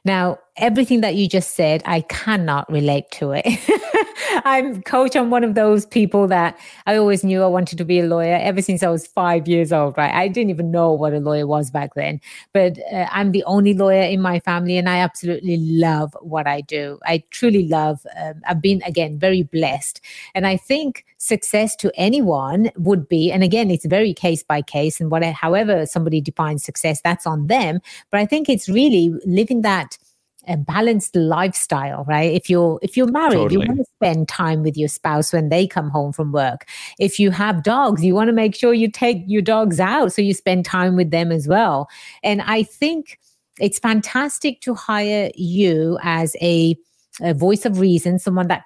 Now, 0.05 0.39
everything 0.57 1.01
that 1.01 1.15
you 1.15 1.27
just 1.27 1.55
said, 1.55 1.81
I 1.85 2.01
cannot 2.01 2.69
relate 2.71 3.09
to 3.11 3.31
it. 3.35 3.45
I'm 4.45 4.81
coach. 4.83 5.15
I'm 5.15 5.29
one 5.29 5.43
of 5.43 5.55
those 5.55 5.85
people 5.85 6.27
that 6.27 6.57
I 6.85 6.95
always 6.97 7.23
knew 7.23 7.43
I 7.43 7.47
wanted 7.47 7.77
to 7.77 7.85
be 7.85 7.99
a 7.99 8.05
lawyer 8.05 8.39
ever 8.41 8.61
since 8.61 8.83
I 8.83 8.89
was 8.89 9.07
five 9.07 9.47
years 9.47 9.71
old, 9.71 9.97
right? 9.97 10.13
I 10.13 10.27
didn't 10.27 10.49
even 10.49 10.71
know 10.71 10.91
what 10.91 11.13
a 11.13 11.19
lawyer 11.19 11.47
was 11.47 11.71
back 11.71 11.93
then, 11.95 12.19
but 12.53 12.77
uh, 12.91 13.07
I'm 13.11 13.31
the 13.31 13.43
only 13.45 13.73
lawyer 13.73 14.01
in 14.01 14.21
my 14.21 14.39
family 14.39 14.77
and 14.77 14.89
I 14.89 14.97
absolutely 14.99 15.57
love 15.57 16.15
what 16.21 16.47
I 16.47 16.61
do. 16.61 16.99
I 17.05 17.23
truly 17.31 17.67
love, 17.67 18.05
um, 18.19 18.41
I've 18.47 18.61
been, 18.61 18.81
again, 18.85 19.19
very 19.19 19.43
blessed. 19.43 20.01
And 20.33 20.47
I 20.47 20.57
think 20.57 21.05
success 21.17 21.75
to 21.77 21.91
anyone 21.95 22.71
would 22.77 23.07
be, 23.07 23.31
and 23.31 23.43
again, 23.43 23.71
it's 23.71 23.85
very 23.85 24.13
case 24.13 24.43
by 24.43 24.61
case 24.61 24.99
and 24.99 25.11
whatever, 25.11 25.33
however 25.33 25.85
somebody 25.85 26.21
defines 26.21 26.63
success, 26.63 27.01
that's 27.01 27.27
on 27.27 27.47
them. 27.47 27.79
But 28.11 28.19
I 28.19 28.25
think 28.25 28.49
it's 28.49 28.69
really 28.69 29.13
living 29.25 29.61
that 29.61 29.97
a 30.47 30.57
balanced 30.57 31.15
lifestyle 31.15 32.03
right? 32.07 32.33
If 32.33 32.49
you're 32.49 32.79
if 32.81 32.97
you're 32.97 33.11
married 33.11 33.33
totally. 33.33 33.53
you 33.53 33.59
want 33.59 33.79
to 33.79 33.85
spend 33.95 34.27
time 34.27 34.63
with 34.63 34.77
your 34.77 34.89
spouse 34.89 35.33
when 35.33 35.49
they 35.49 35.67
come 35.67 35.89
home 35.89 36.13
from 36.13 36.31
work. 36.31 36.67
If 36.99 37.19
you 37.19 37.31
have 37.31 37.63
dogs 37.63 38.03
you 38.03 38.13
want 38.13 38.29
to 38.29 38.33
make 38.33 38.55
sure 38.55 38.73
you 38.73 38.89
take 38.89 39.23
your 39.27 39.41
dogs 39.41 39.79
out 39.79 40.13
so 40.13 40.21
you 40.21 40.33
spend 40.33 40.65
time 40.65 40.95
with 40.95 41.11
them 41.11 41.31
as 41.31 41.47
well. 41.47 41.89
And 42.23 42.41
i 42.41 42.63
think 42.63 43.19
it's 43.59 43.79
fantastic 43.79 44.61
to 44.61 44.75
hire 44.75 45.31
you 45.35 45.97
as 46.03 46.35
a, 46.41 46.75
a 47.21 47.33
voice 47.33 47.65
of 47.65 47.79
reason 47.79 48.19
someone 48.19 48.47
that 48.47 48.63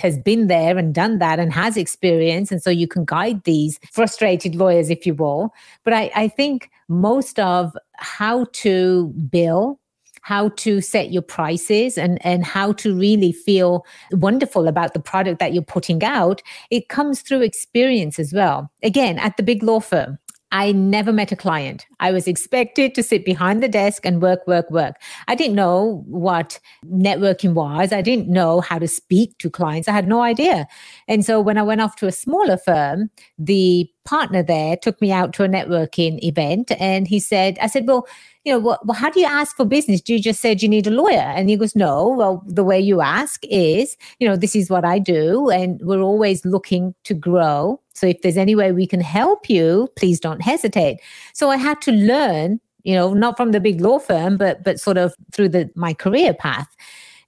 has 0.00 0.18
been 0.18 0.46
there 0.46 0.78
and 0.78 0.94
done 0.94 1.18
that 1.18 1.38
and 1.38 1.52
has 1.52 1.76
experience 1.76 2.50
and 2.50 2.62
so 2.62 2.70
you 2.70 2.88
can 2.88 3.04
guide 3.04 3.44
these 3.44 3.78
frustrated 3.92 4.54
lawyers 4.54 4.88
if 4.88 5.06
you 5.06 5.14
will. 5.14 5.52
But 5.84 5.92
i, 5.92 6.10
I 6.14 6.28
think 6.28 6.70
most 6.88 7.38
of 7.38 7.76
how 7.94 8.46
to 8.52 9.08
bill 9.30 9.78
how 10.22 10.50
to 10.50 10.80
set 10.80 11.12
your 11.12 11.22
prices 11.22 11.96
and, 11.96 12.24
and 12.24 12.44
how 12.44 12.72
to 12.74 12.94
really 12.94 13.32
feel 13.32 13.84
wonderful 14.12 14.68
about 14.68 14.94
the 14.94 15.00
product 15.00 15.38
that 15.38 15.52
you're 15.52 15.62
putting 15.62 16.02
out, 16.04 16.42
it 16.70 16.88
comes 16.88 17.22
through 17.22 17.42
experience 17.42 18.18
as 18.18 18.32
well. 18.32 18.70
Again, 18.82 19.18
at 19.18 19.36
the 19.36 19.42
big 19.42 19.62
law 19.62 19.80
firm, 19.80 20.18
I 20.52 20.72
never 20.72 21.12
met 21.12 21.30
a 21.30 21.36
client. 21.36 21.86
I 22.00 22.10
was 22.10 22.26
expected 22.26 22.94
to 22.96 23.02
sit 23.04 23.24
behind 23.24 23.62
the 23.62 23.68
desk 23.68 24.04
and 24.04 24.20
work, 24.20 24.44
work, 24.48 24.68
work. 24.70 24.96
I 25.28 25.36
didn't 25.36 25.54
know 25.54 26.02
what 26.06 26.58
networking 26.84 27.54
was. 27.54 27.92
I 27.92 28.02
didn't 28.02 28.28
know 28.28 28.60
how 28.60 28.78
to 28.80 28.88
speak 28.88 29.38
to 29.38 29.48
clients. 29.48 29.86
I 29.86 29.92
had 29.92 30.08
no 30.08 30.22
idea. 30.22 30.66
And 31.06 31.24
so 31.24 31.40
when 31.40 31.56
I 31.56 31.62
went 31.62 31.80
off 31.80 31.94
to 31.96 32.08
a 32.08 32.12
smaller 32.12 32.56
firm, 32.56 33.10
the 33.38 33.88
partner 34.10 34.42
there 34.42 34.76
took 34.76 35.00
me 35.00 35.12
out 35.12 35.32
to 35.32 35.44
a 35.44 35.48
networking 35.48 36.20
event 36.24 36.72
and 36.80 37.06
he 37.06 37.20
said, 37.20 37.56
I 37.62 37.68
said, 37.68 37.86
well, 37.86 38.08
you 38.44 38.52
know, 38.52 38.58
well, 38.58 38.80
how 38.92 39.08
do 39.08 39.20
you 39.20 39.26
ask 39.26 39.56
for 39.56 39.64
business? 39.64 40.00
Do 40.00 40.14
you 40.14 40.20
just 40.20 40.40
say, 40.40 40.52
do 40.56 40.66
you 40.66 40.68
need 40.68 40.88
a 40.88 40.90
lawyer? 40.90 41.30
And 41.36 41.48
he 41.48 41.56
goes, 41.56 41.76
no. 41.76 42.08
Well, 42.08 42.42
the 42.44 42.64
way 42.64 42.80
you 42.80 43.02
ask 43.02 43.44
is, 43.44 43.96
you 44.18 44.26
know, 44.26 44.34
this 44.34 44.56
is 44.56 44.68
what 44.68 44.84
I 44.84 44.98
do. 44.98 45.48
And 45.50 45.80
we're 45.82 46.00
always 46.00 46.44
looking 46.44 46.92
to 47.04 47.14
grow. 47.14 47.80
So 47.92 48.08
if 48.08 48.22
there's 48.22 48.36
any 48.36 48.56
way 48.56 48.72
we 48.72 48.86
can 48.86 49.00
help 49.00 49.48
you, 49.48 49.88
please 49.96 50.18
don't 50.18 50.42
hesitate. 50.42 50.98
So 51.32 51.50
I 51.50 51.56
had 51.56 51.80
to 51.82 51.92
learn, 51.92 52.58
you 52.82 52.96
know, 52.96 53.14
not 53.14 53.36
from 53.36 53.52
the 53.52 53.60
big 53.60 53.80
law 53.80 54.00
firm, 54.00 54.36
but, 54.36 54.64
but 54.64 54.80
sort 54.80 54.98
of 54.98 55.14
through 55.32 55.50
the, 55.50 55.70
my 55.76 55.94
career 55.94 56.34
path 56.34 56.74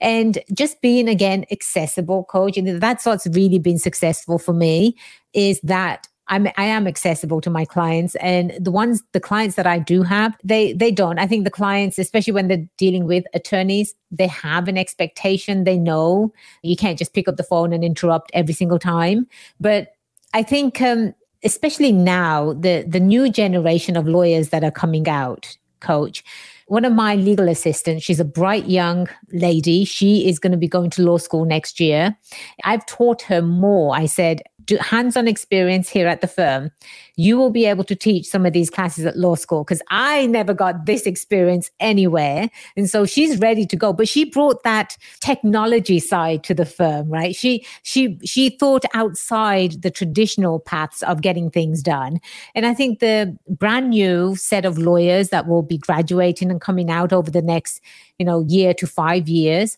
and 0.01 0.41
just 0.53 0.81
being 0.83 1.09
again 1.09 1.45
accessible 1.53 2.25
coach 2.25 2.57
and 2.57 2.81
that's 2.81 3.07
what's 3.07 3.29
really 3.29 3.61
been 3.61 3.79
successful 3.79 4.37
for 4.37 4.53
me 4.53 4.97
is 5.33 5.61
that 5.61 6.09
I'm 6.33 6.47
I 6.57 6.65
am 6.65 6.87
accessible 6.87 7.43
to 7.43 7.51
my 7.51 7.67
clients 7.67 8.15
and 8.15 8.53
the 8.59 8.71
ones 8.71 9.03
the 9.13 9.21
clients 9.21 9.55
that 9.57 9.67
I 9.67 9.79
do 9.79 10.03
have 10.03 10.35
they 10.43 10.73
they 10.73 10.91
don't 10.91 11.19
I 11.19 11.27
think 11.27 11.45
the 11.45 11.51
clients 11.51 11.99
especially 11.99 12.33
when 12.33 12.49
they're 12.49 12.67
dealing 12.79 13.05
with 13.07 13.25
attorneys 13.35 13.95
they 14.11 14.29
have 14.29 14.67
an 14.67 14.79
expectation 14.79 15.65
they 15.65 15.77
know 15.77 16.33
you 16.63 16.75
can't 16.75 16.99
just 16.99 17.13
pick 17.13 17.29
up 17.29 17.37
the 17.37 17.43
phone 17.43 17.75
and 17.75 17.85
interrupt 17.85 18.31
every 18.33 18.55
single 18.55 18.79
time 18.79 19.27
but 19.61 19.89
I 20.33 20.43
think 20.43 20.81
um, 20.81 21.15
especially 21.45 21.93
now 21.93 22.55
the 22.55 22.87
the 22.89 23.01
new 23.01 23.31
generation 23.31 23.95
of 23.95 24.09
lawyers 24.09 24.49
that 24.49 24.65
are 24.65 24.71
coming 24.71 25.07
out 25.09 25.59
coach 25.81 26.25
one 26.73 26.87
of 26.87 26.95
my 26.95 27.17
legal 27.17 27.51
assistants, 27.51 28.03
she's 28.03 28.19
a 28.19 28.25
bright 28.25 28.67
young 28.67 29.07
lady. 29.31 29.85
She 29.85 30.27
is 30.27 30.39
going 30.39 30.53
to 30.53 30.57
be 30.57 30.67
going 30.67 30.89
to 30.89 31.03
law 31.03 31.19
school 31.19 31.45
next 31.45 31.79
year. 31.79 32.17
I've 32.65 32.87
taught 32.87 33.21
her 33.23 33.43
more. 33.43 33.95
I 33.95 34.07
said, 34.07 34.41
hands 34.81 35.17
on 35.17 35.29
experience 35.29 35.89
here 35.89 36.07
at 36.07 36.21
the 36.21 36.27
firm, 36.27 36.71
you 37.17 37.37
will 37.37 37.51
be 37.51 37.67
able 37.67 37.85
to 37.85 37.95
teach 37.95 38.27
some 38.27 38.47
of 38.47 38.53
these 38.53 38.71
classes 38.71 39.05
at 39.05 39.17
law 39.17 39.35
school 39.35 39.65
because 39.65 39.83
I 39.91 40.27
never 40.27 40.55
got 40.55 40.87
this 40.87 41.07
experience 41.07 41.71
anywhere. 41.81 42.49
And 42.77 42.89
so 42.89 43.05
she's 43.05 43.39
ready 43.39 43.67
to 43.67 43.77
go. 43.77 43.93
But 43.93 44.09
she 44.09 44.25
brought 44.25 44.63
that 44.63 44.97
technology 45.21 45.99
side 45.99 46.45
to 46.45 46.55
the 46.55 46.65
firm, 46.65 47.11
right? 47.11 47.35
She 47.35 47.67
she 47.83 48.19
she 48.25 48.51
thought 48.51 48.85
outside 48.95 49.83
the 49.83 49.91
traditional 49.91 50.61
paths 50.61 51.03
of 51.03 51.23
getting 51.23 51.51
things 51.51 51.83
done. 51.83 52.21
And 52.55 52.67
I 52.67 52.75
think 52.75 53.01
the 53.01 53.37
brand 53.49 53.91
new 53.91 54.37
set 54.37 54.65
of 54.65 54.79
lawyers 54.79 55.29
that 55.29 55.47
will 55.47 55.63
be 55.63 55.79
graduating 55.79 56.51
and 56.51 56.61
coming 56.61 56.91
out 56.91 57.13
over 57.13 57.31
the 57.31 57.43
next, 57.43 57.81
you 58.19 58.25
know, 58.25 58.45
year 58.49 58.75
to 58.75 58.87
five 58.87 59.29
years 59.29 59.77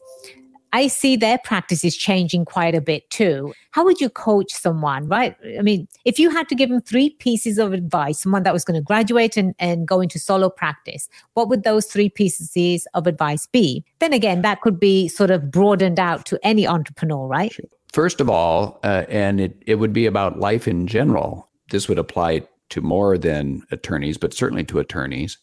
I 0.74 0.88
see 0.88 1.14
their 1.14 1.38
practices 1.38 1.96
changing 1.96 2.46
quite 2.46 2.74
a 2.74 2.80
bit 2.80 3.08
too. 3.08 3.54
How 3.70 3.84
would 3.84 4.00
you 4.00 4.10
coach 4.10 4.52
someone, 4.52 5.06
right? 5.06 5.36
I 5.56 5.62
mean, 5.62 5.86
if 6.04 6.18
you 6.18 6.30
had 6.30 6.48
to 6.48 6.56
give 6.56 6.68
them 6.68 6.80
three 6.80 7.10
pieces 7.10 7.58
of 7.58 7.72
advice, 7.72 8.18
someone 8.18 8.42
that 8.42 8.52
was 8.52 8.64
going 8.64 8.74
to 8.74 8.82
graduate 8.82 9.36
and, 9.36 9.54
and 9.60 9.86
go 9.86 10.00
into 10.00 10.18
solo 10.18 10.50
practice, 10.50 11.08
what 11.34 11.48
would 11.48 11.62
those 11.62 11.86
three 11.86 12.08
pieces 12.08 12.88
of 12.94 13.06
advice 13.06 13.46
be? 13.46 13.84
Then 14.00 14.12
again, 14.12 14.42
that 14.42 14.62
could 14.62 14.80
be 14.80 15.06
sort 15.06 15.30
of 15.30 15.48
broadened 15.48 16.00
out 16.00 16.26
to 16.26 16.40
any 16.42 16.66
entrepreneur, 16.66 17.24
right? 17.28 17.56
First 17.92 18.20
of 18.20 18.28
all, 18.28 18.80
uh, 18.82 19.04
and 19.08 19.40
it, 19.40 19.62
it 19.68 19.76
would 19.76 19.92
be 19.92 20.06
about 20.06 20.40
life 20.40 20.66
in 20.66 20.88
general. 20.88 21.48
This 21.70 21.88
would 21.88 22.00
apply 22.00 22.48
to 22.70 22.80
more 22.80 23.16
than 23.16 23.62
attorneys, 23.70 24.18
but 24.18 24.34
certainly 24.34 24.64
to 24.64 24.80
attorneys. 24.80 25.38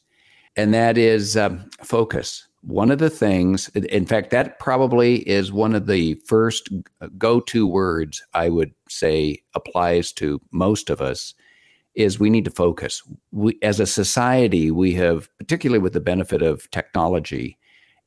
And 0.58 0.74
that 0.74 0.98
is 0.98 1.38
um, 1.38 1.70
focus 1.82 2.50
one 2.62 2.92
of 2.92 3.00
the 3.00 3.10
things, 3.10 3.70
in 3.70 4.06
fact, 4.06 4.30
that 4.32 4.60
probably 4.60 5.28
is 5.28 5.52
one 5.52 5.74
of 5.74 5.88
the 5.88 6.16
first 6.26 6.70
uh, 7.02 7.08
go 7.18 7.40
to 7.40 7.68
words 7.68 8.24
I 8.34 8.50
would 8.50 8.74
say 8.88 9.42
applies 9.56 10.12
to 10.14 10.40
most 10.52 10.90
of 10.90 11.02
us 11.02 11.34
is 11.96 12.20
we 12.20 12.30
need 12.30 12.46
to 12.46 12.52
focus. 12.52 13.02
We, 13.32 13.58
as 13.62 13.80
a 13.80 13.86
society, 13.86 14.72
we 14.72 14.94
have, 14.94 15.28
particularly 15.38 15.82
with 15.82 15.94
the 15.94 16.00
benefit 16.00 16.42
of 16.42 16.70
technology 16.72 17.58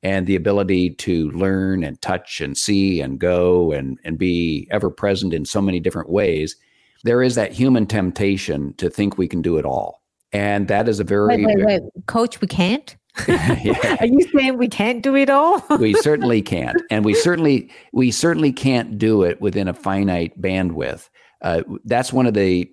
and 0.02 0.26
the 0.26 0.36
ability 0.36 0.90
to 0.90 1.30
learn 1.32 1.82
and 1.82 2.00
touch 2.00 2.40
and 2.40 2.56
see 2.56 3.00
and 3.00 3.18
go 3.18 3.72
and, 3.72 3.98
and 4.04 4.18
be 4.18 4.68
ever 4.70 4.88
present 4.88 5.34
in 5.34 5.44
so 5.44 5.60
many 5.60 5.80
different 5.80 6.10
ways, 6.10 6.56
there 7.02 7.22
is 7.22 7.34
that 7.34 7.52
human 7.52 7.86
temptation 7.86 8.72
to 8.74 8.88
think 8.88 9.18
we 9.18 9.28
can 9.28 9.42
do 9.42 9.58
it 9.58 9.64
all. 9.66 10.02
And 10.32 10.68
that 10.68 10.88
is 10.88 10.98
a 10.98 11.04
very. 11.04 11.44
Wait, 11.44 11.56
wait, 11.56 11.66
wait. 11.66 11.82
Coach, 12.06 12.40
we 12.40 12.48
can't? 12.48 12.96
yeah. 13.28 13.96
Are 14.00 14.06
you 14.06 14.22
saying 14.34 14.58
we 14.58 14.68
can't 14.68 15.02
do 15.02 15.14
it 15.14 15.30
all? 15.30 15.64
we 15.78 15.94
certainly 15.94 16.42
can't, 16.42 16.80
and 16.90 17.04
we 17.04 17.14
certainly 17.14 17.70
we 17.92 18.10
certainly 18.10 18.52
can't 18.52 18.98
do 18.98 19.22
it 19.22 19.40
within 19.40 19.68
a 19.68 19.74
finite 19.74 20.40
bandwidth. 20.40 21.08
Uh, 21.40 21.62
that's 21.84 22.12
one 22.12 22.26
of 22.26 22.34
the 22.34 22.70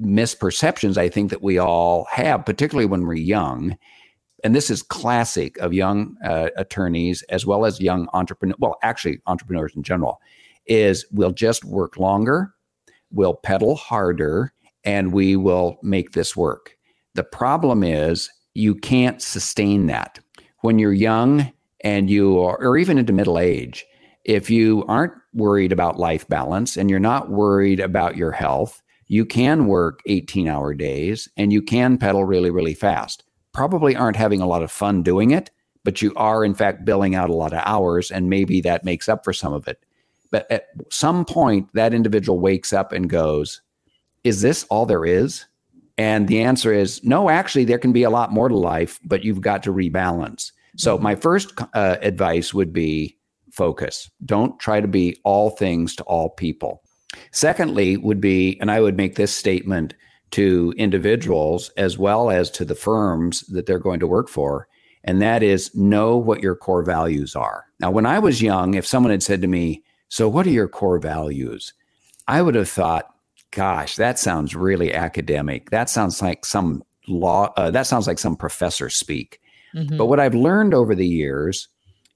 misperceptions 0.00 0.96
I 0.96 1.08
think 1.08 1.30
that 1.30 1.42
we 1.42 1.58
all 1.58 2.06
have, 2.10 2.46
particularly 2.46 2.86
when 2.86 3.06
we're 3.06 3.14
young. 3.14 3.76
And 4.44 4.56
this 4.56 4.70
is 4.70 4.82
classic 4.82 5.56
of 5.58 5.72
young 5.72 6.16
uh, 6.24 6.48
attorneys 6.56 7.22
as 7.24 7.46
well 7.46 7.64
as 7.64 7.80
young 7.80 8.08
entrepreneurs. 8.12 8.58
Well, 8.58 8.76
actually, 8.82 9.20
entrepreneurs 9.26 9.72
in 9.76 9.82
general 9.82 10.20
is 10.66 11.04
we'll 11.12 11.32
just 11.32 11.64
work 11.64 11.98
longer, 11.98 12.54
we'll 13.10 13.34
pedal 13.34 13.76
harder, 13.76 14.52
and 14.84 15.12
we 15.12 15.36
will 15.36 15.78
make 15.82 16.12
this 16.12 16.36
work. 16.36 16.76
The 17.14 17.24
problem 17.24 17.82
is 17.82 18.30
you 18.54 18.74
can't 18.74 19.22
sustain 19.22 19.86
that. 19.86 20.18
When 20.60 20.78
you're 20.78 20.92
young 20.92 21.52
and 21.82 22.08
you 22.08 22.40
are, 22.40 22.56
or 22.62 22.76
even 22.76 22.98
into 22.98 23.12
middle 23.12 23.38
age, 23.38 23.84
if 24.24 24.50
you 24.50 24.84
aren't 24.86 25.14
worried 25.34 25.72
about 25.72 25.98
life 25.98 26.28
balance 26.28 26.76
and 26.76 26.88
you're 26.88 27.00
not 27.00 27.30
worried 27.30 27.80
about 27.80 28.16
your 28.16 28.32
health, 28.32 28.82
you 29.08 29.26
can 29.26 29.66
work 29.66 30.00
18 30.06 30.48
hour 30.48 30.74
days 30.74 31.28
and 31.36 31.52
you 31.52 31.60
can 31.60 31.98
pedal 31.98 32.24
really, 32.24 32.50
really 32.50 32.74
fast. 32.74 33.24
Probably 33.52 33.96
aren't 33.96 34.16
having 34.16 34.40
a 34.40 34.46
lot 34.46 34.62
of 34.62 34.70
fun 34.70 35.02
doing 35.02 35.32
it, 35.32 35.50
but 35.84 36.00
you 36.00 36.12
are, 36.16 36.44
in 36.44 36.54
fact, 36.54 36.84
billing 36.84 37.14
out 37.14 37.28
a 37.28 37.34
lot 37.34 37.52
of 37.52 37.62
hours, 37.64 38.10
and 38.10 38.30
maybe 38.30 38.60
that 38.60 38.84
makes 38.84 39.08
up 39.08 39.24
for 39.24 39.32
some 39.32 39.52
of 39.52 39.66
it. 39.68 39.84
But 40.30 40.50
at 40.50 40.68
some 40.90 41.24
point, 41.24 41.68
that 41.74 41.92
individual 41.92 42.38
wakes 42.38 42.72
up 42.72 42.92
and 42.92 43.10
goes, 43.10 43.60
Is 44.24 44.40
this 44.40 44.64
all 44.70 44.86
there 44.86 45.04
is? 45.04 45.44
And 45.98 46.28
the 46.28 46.40
answer 46.40 46.72
is 46.72 47.02
no, 47.04 47.28
actually, 47.28 47.64
there 47.64 47.78
can 47.78 47.92
be 47.92 48.02
a 48.02 48.10
lot 48.10 48.32
more 48.32 48.48
to 48.48 48.56
life, 48.56 48.98
but 49.04 49.24
you've 49.24 49.40
got 49.40 49.62
to 49.64 49.72
rebalance. 49.72 50.52
So, 50.76 50.94
mm-hmm. 50.94 51.04
my 51.04 51.14
first 51.14 51.52
uh, 51.74 51.96
advice 52.00 52.54
would 52.54 52.72
be 52.72 53.18
focus. 53.50 54.10
Don't 54.24 54.58
try 54.58 54.80
to 54.80 54.88
be 54.88 55.18
all 55.24 55.50
things 55.50 55.94
to 55.96 56.04
all 56.04 56.30
people. 56.30 56.82
Secondly, 57.30 57.96
would 57.98 58.20
be, 58.20 58.58
and 58.60 58.70
I 58.70 58.80
would 58.80 58.96
make 58.96 59.16
this 59.16 59.34
statement 59.34 59.94
to 60.30 60.72
individuals 60.78 61.70
as 61.76 61.98
well 61.98 62.30
as 62.30 62.50
to 62.52 62.64
the 62.64 62.74
firms 62.74 63.40
that 63.48 63.66
they're 63.66 63.78
going 63.78 64.00
to 64.00 64.06
work 64.06 64.28
for, 64.28 64.66
and 65.04 65.20
that 65.20 65.42
is 65.42 65.74
know 65.74 66.16
what 66.16 66.42
your 66.42 66.56
core 66.56 66.82
values 66.82 67.36
are. 67.36 67.66
Now, 67.80 67.90
when 67.90 68.06
I 68.06 68.18
was 68.18 68.40
young, 68.40 68.74
if 68.74 68.86
someone 68.86 69.10
had 69.10 69.22
said 69.22 69.42
to 69.42 69.48
me, 69.48 69.82
So, 70.08 70.28
what 70.28 70.46
are 70.46 70.50
your 70.50 70.68
core 70.68 70.98
values? 70.98 71.74
I 72.28 72.40
would 72.40 72.54
have 72.54 72.68
thought, 72.68 73.11
Gosh, 73.52 73.96
that 73.96 74.18
sounds 74.18 74.56
really 74.56 74.92
academic. 74.92 75.70
That 75.70 75.88
sounds 75.88 76.20
like 76.20 76.44
some 76.44 76.82
law, 77.06 77.52
uh, 77.56 77.70
that 77.70 77.86
sounds 77.86 78.06
like 78.06 78.18
some 78.18 78.36
professor 78.36 78.88
speak. 78.90 79.40
Mm-hmm. 79.74 79.96
But 79.96 80.06
what 80.06 80.20
I've 80.20 80.34
learned 80.34 80.74
over 80.74 80.94
the 80.94 81.06
years 81.06 81.68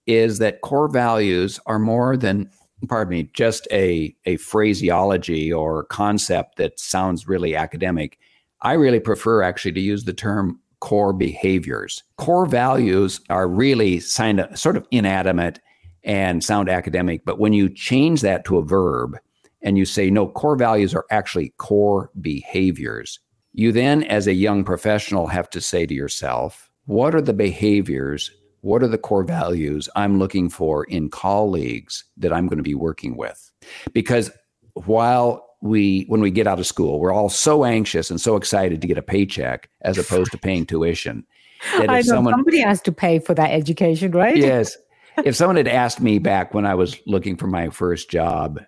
is 0.06 0.38
that 0.38 0.62
core 0.62 0.88
values 0.88 1.60
are 1.66 1.78
more 1.78 2.16
than 2.16 2.50
pardon 2.88 3.10
me, 3.10 3.30
just 3.32 3.66
a, 3.72 4.14
a 4.26 4.36
phraseology 4.36 5.52
or 5.52 5.84
concept 5.84 6.56
that 6.56 6.78
sounds 6.78 7.26
really 7.26 7.56
academic. 7.56 8.18
I 8.62 8.72
really 8.72 9.00
prefer 9.00 9.42
actually 9.42 9.72
to 9.72 9.80
use 9.80 10.04
the 10.04 10.12
term 10.12 10.60
core 10.80 11.12
behaviors. 11.12 12.02
Core 12.18 12.46
values 12.46 13.20
are 13.30 13.48
really 13.48 14.00
sort 14.00 14.76
of 14.76 14.86
inanimate 14.90 15.60
and 16.04 16.44
sound 16.44 16.68
academic, 16.68 17.24
but 17.24 17.38
when 17.38 17.52
you 17.52 17.68
change 17.68 18.20
that 18.20 18.44
to 18.44 18.58
a 18.58 18.64
verb 18.64 19.18
and 19.66 19.76
you 19.76 19.84
say, 19.84 20.08
no, 20.08 20.28
core 20.28 20.56
values 20.56 20.94
are 20.94 21.04
actually 21.10 21.52
core 21.58 22.10
behaviors, 22.20 23.20
you 23.52 23.72
then, 23.72 24.02
as 24.04 24.26
a 24.26 24.32
young 24.32 24.64
professional, 24.64 25.26
have 25.26 25.50
to 25.50 25.60
say 25.60 25.84
to 25.84 25.94
yourself, 25.94 26.70
what 26.86 27.14
are 27.14 27.20
the 27.20 27.34
behaviors 27.34 28.30
what 28.66 28.82
are 28.82 28.88
the 28.88 28.98
core 28.98 29.22
values 29.22 29.88
I'm 29.94 30.18
looking 30.18 30.48
for 30.50 30.82
in 30.84 31.08
colleagues 31.08 32.02
that 32.16 32.32
I'm 32.32 32.48
going 32.48 32.56
to 32.56 32.64
be 32.64 32.74
working 32.74 33.16
with? 33.16 33.52
Because 33.92 34.28
while 34.74 35.54
we 35.60 36.04
when 36.08 36.20
we 36.20 36.32
get 36.32 36.48
out 36.48 36.58
of 36.58 36.66
school, 36.66 36.98
we're 36.98 37.12
all 37.12 37.28
so 37.28 37.64
anxious 37.64 38.10
and 38.10 38.20
so 38.20 38.34
excited 38.34 38.80
to 38.80 38.88
get 38.88 38.98
a 38.98 39.02
paycheck 39.02 39.70
as 39.82 39.98
opposed 39.98 40.32
to 40.32 40.38
paying 40.38 40.66
tuition. 40.66 41.24
That 41.78 41.88
I 41.88 41.96
know 41.96 42.02
someone, 42.02 42.34
somebody 42.34 42.60
has 42.60 42.82
to 42.82 42.92
pay 42.92 43.18
for 43.18 43.34
that 43.34 43.50
education, 43.50 44.10
right? 44.10 44.36
Yes. 44.36 44.76
if 45.24 45.34
someone 45.34 45.56
had 45.56 45.68
asked 45.68 46.00
me 46.00 46.18
back 46.18 46.52
when 46.52 46.66
I 46.66 46.74
was 46.74 47.00
looking 47.06 47.36
for 47.36 47.46
my 47.46 47.70
first 47.70 48.10
job, 48.10 48.60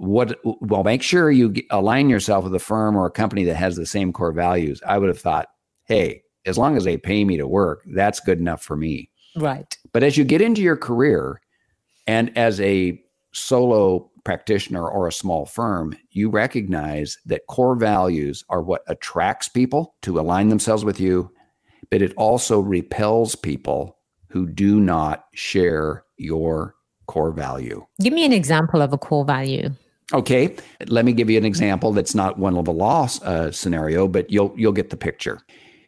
what 0.00 0.38
well 0.42 0.82
make 0.82 1.02
sure 1.02 1.30
you 1.30 1.54
align 1.70 2.08
yourself 2.08 2.44
with 2.44 2.54
a 2.54 2.58
firm 2.58 2.96
or 2.96 3.06
a 3.06 3.10
company 3.10 3.44
that 3.44 3.54
has 3.54 3.76
the 3.76 3.84
same 3.84 4.12
core 4.14 4.32
values 4.32 4.80
i 4.86 4.96
would 4.96 5.08
have 5.08 5.20
thought 5.20 5.48
hey 5.84 6.22
as 6.46 6.56
long 6.56 6.74
as 6.74 6.84
they 6.84 6.96
pay 6.96 7.22
me 7.22 7.36
to 7.36 7.46
work 7.46 7.82
that's 7.92 8.18
good 8.18 8.38
enough 8.38 8.62
for 8.62 8.76
me 8.76 9.10
Right. 9.36 9.76
But 9.92 10.02
as 10.02 10.16
you 10.16 10.24
get 10.24 10.40
into 10.40 10.62
your 10.62 10.76
career 10.76 11.40
and 12.06 12.36
as 12.36 12.60
a 12.60 13.00
solo 13.32 14.10
practitioner 14.24 14.86
or 14.86 15.06
a 15.06 15.12
small 15.12 15.46
firm, 15.46 15.96
you 16.10 16.28
recognize 16.28 17.18
that 17.26 17.46
core 17.46 17.76
values 17.76 18.44
are 18.48 18.62
what 18.62 18.82
attracts 18.86 19.48
people 19.48 19.94
to 20.02 20.18
align 20.18 20.48
themselves 20.48 20.84
with 20.84 21.00
you, 21.00 21.30
but 21.90 22.02
it 22.02 22.12
also 22.16 22.60
repels 22.60 23.34
people 23.34 23.96
who 24.28 24.46
do 24.46 24.80
not 24.80 25.26
share 25.34 26.04
your 26.16 26.74
core 27.06 27.32
value. 27.32 27.84
Give 28.00 28.12
me 28.12 28.24
an 28.24 28.32
example 28.32 28.82
of 28.82 28.92
a 28.92 28.98
core 28.98 29.24
value. 29.24 29.70
Okay, 30.12 30.56
let 30.88 31.04
me 31.04 31.12
give 31.12 31.30
you 31.30 31.38
an 31.38 31.44
example 31.44 31.92
that's 31.92 32.14
not 32.14 32.38
one 32.38 32.56
of 32.56 32.66
a 32.66 32.72
loss 32.72 33.22
uh, 33.22 33.52
scenario, 33.52 34.08
but 34.08 34.30
you'll 34.30 34.52
you'll 34.56 34.72
get 34.72 34.90
the 34.90 34.96
picture. 34.96 35.40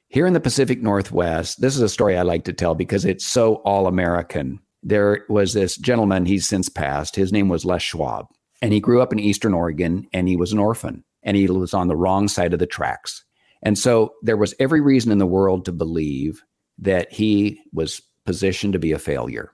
Here 0.08 0.26
in 0.26 0.32
the 0.32 0.40
Pacific 0.40 0.82
Northwest, 0.82 1.60
this 1.60 1.74
is 1.74 1.80
a 1.80 1.88
story 1.88 2.16
I 2.16 2.22
like 2.22 2.44
to 2.44 2.52
tell 2.52 2.74
because 2.74 3.04
it's 3.04 3.26
so 3.26 3.56
all 3.56 3.86
American. 3.86 4.60
There 4.82 5.24
was 5.28 5.54
this 5.54 5.76
gentleman, 5.76 6.26
he's 6.26 6.46
since 6.46 6.68
passed. 6.68 7.16
His 7.16 7.32
name 7.32 7.48
was 7.48 7.64
Les 7.64 7.82
Schwab, 7.82 8.26
and 8.60 8.72
he 8.72 8.80
grew 8.80 9.00
up 9.00 9.12
in 9.12 9.18
Eastern 9.18 9.54
Oregon 9.54 10.06
and 10.12 10.28
he 10.28 10.36
was 10.36 10.52
an 10.52 10.58
orphan 10.58 11.04
and 11.22 11.36
he 11.36 11.46
was 11.48 11.74
on 11.74 11.88
the 11.88 11.96
wrong 11.96 12.28
side 12.28 12.52
of 12.52 12.58
the 12.58 12.66
tracks. 12.66 13.24
And 13.62 13.78
so 13.78 14.14
there 14.22 14.36
was 14.36 14.54
every 14.58 14.80
reason 14.80 15.12
in 15.12 15.18
the 15.18 15.26
world 15.26 15.64
to 15.64 15.72
believe 15.72 16.42
that 16.78 17.12
he 17.12 17.60
was 17.72 18.02
positioned 18.26 18.72
to 18.72 18.78
be 18.78 18.92
a 18.92 18.98
failure. 18.98 19.52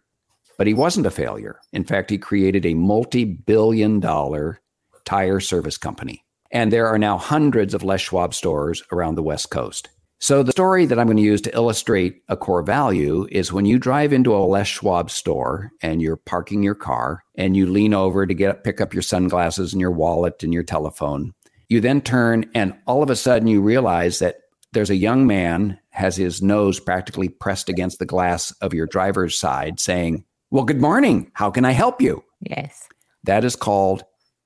But 0.58 0.66
he 0.66 0.74
wasn't 0.74 1.06
a 1.06 1.10
failure. 1.10 1.60
In 1.72 1.84
fact, 1.84 2.10
he 2.10 2.18
created 2.18 2.66
a 2.66 2.74
multi 2.74 3.24
billion 3.24 4.00
dollar 4.00 4.60
tire 5.06 5.40
service 5.40 5.78
company. 5.78 6.24
And 6.50 6.70
there 6.72 6.86
are 6.86 6.98
now 6.98 7.16
hundreds 7.16 7.72
of 7.72 7.82
Les 7.82 8.00
Schwab 8.00 8.34
stores 8.34 8.82
around 8.92 9.14
the 9.14 9.22
West 9.22 9.50
Coast. 9.50 9.88
So, 10.20 10.42
the 10.42 10.50
story 10.50 10.84
that 10.84 10.98
I'm 10.98 11.06
going 11.06 11.16
to 11.16 11.22
use 11.22 11.40
to 11.42 11.54
illustrate 11.54 12.22
a 12.28 12.36
core 12.36 12.62
value 12.62 13.28
is 13.30 13.52
when 13.52 13.66
you 13.66 13.78
drive 13.78 14.12
into 14.12 14.34
a 14.34 14.42
Les 14.44 14.66
Schwab 14.66 15.10
store 15.10 15.70
and 15.80 16.02
you're 16.02 16.16
parking 16.16 16.64
your 16.64 16.74
car 16.74 17.22
and 17.36 17.56
you 17.56 17.66
lean 17.66 17.94
over 17.94 18.26
to 18.26 18.34
get 18.34 18.64
pick 18.64 18.80
up 18.80 18.92
your 18.92 19.02
sunglasses 19.02 19.72
and 19.72 19.80
your 19.80 19.92
wallet 19.92 20.42
and 20.42 20.52
your 20.52 20.64
telephone. 20.64 21.34
You 21.68 21.80
then 21.80 22.00
turn 22.00 22.50
and 22.54 22.74
all 22.86 23.02
of 23.04 23.10
a 23.10 23.16
sudden 23.16 23.46
you 23.46 23.60
realize 23.60 24.18
that 24.18 24.38
there's 24.72 24.90
a 24.90 24.96
young 24.96 25.26
man 25.26 25.78
has 25.90 26.16
his 26.16 26.42
nose 26.42 26.80
practically 26.80 27.28
pressed 27.28 27.68
against 27.68 27.98
the 27.98 28.06
glass 28.06 28.50
of 28.60 28.74
your 28.74 28.86
driver's 28.86 29.38
side 29.38 29.78
saying, 29.80 30.24
"Well, 30.50 30.64
good 30.64 30.80
morning. 30.80 31.30
How 31.34 31.50
can 31.50 31.64
I 31.64 31.72
help 31.72 32.00
you?" 32.00 32.24
Yes. 32.40 32.88
That 33.24 33.44
is 33.44 33.56
called 33.56 34.04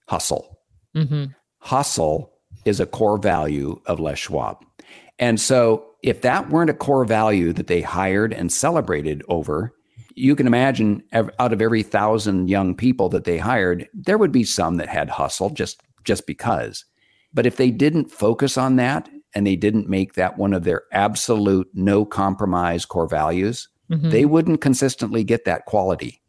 hustle. 0.09 0.59
Mm-hmm. 0.97 1.27
Hustle 1.59 2.33
is 2.65 2.81
a 2.81 2.87
core 2.87 3.19
value 3.19 3.81
of 3.87 4.01
Les 4.01 4.19
Schwab. 4.19 4.59
And 5.19 5.41
so, 5.41 5.87
if 6.03 6.23
that 6.23 6.51
weren't 6.51 6.71
a 6.71 6.75
core 6.75 7.05
value 7.05 7.53
that 7.53 7.69
they 7.69 7.81
hired 7.81 8.33
and 8.33 8.53
celebrated 8.53 9.23
over, 9.29 9.73
you 10.15 10.35
can 10.35 10.47
imagine 10.47 11.03
out 11.13 11.53
of 11.53 11.63
every 11.63 11.83
thousand 11.83 12.49
young 12.49 12.75
people 12.75 13.09
that 13.11 13.25
they 13.25 13.39
hired, 13.39 13.89
there 13.95 14.19
would 14.19 14.33
be 14.33 14.45
some 14.45 14.77
that 14.77 14.89
had 14.89 15.09
hustle 15.09 15.51
just 15.51 15.81
just 16.05 16.27
because. 16.27 16.85
But 17.33 17.47
if 17.47 17.57
they 17.57 17.71
didn't 17.71 18.11
focus 18.11 18.59
on 18.59 18.77
that 18.77 19.09
and 19.35 19.47
they 19.47 19.57
didn't 19.57 19.89
make 19.89 20.15
that 20.15 20.37
one 20.37 20.53
of 20.53 20.65
their 20.65 20.83
absolute 20.93 21.69
no 21.73 22.05
compromise 22.05 22.85
core 22.85 23.09
values, 23.09 23.69
mm-hmm. 23.93 24.11
they 24.11 24.25
wouldn't 24.25 24.61
consistently 24.61 25.23
get 25.23 25.45
that 25.45 25.67
quality. 25.67 26.21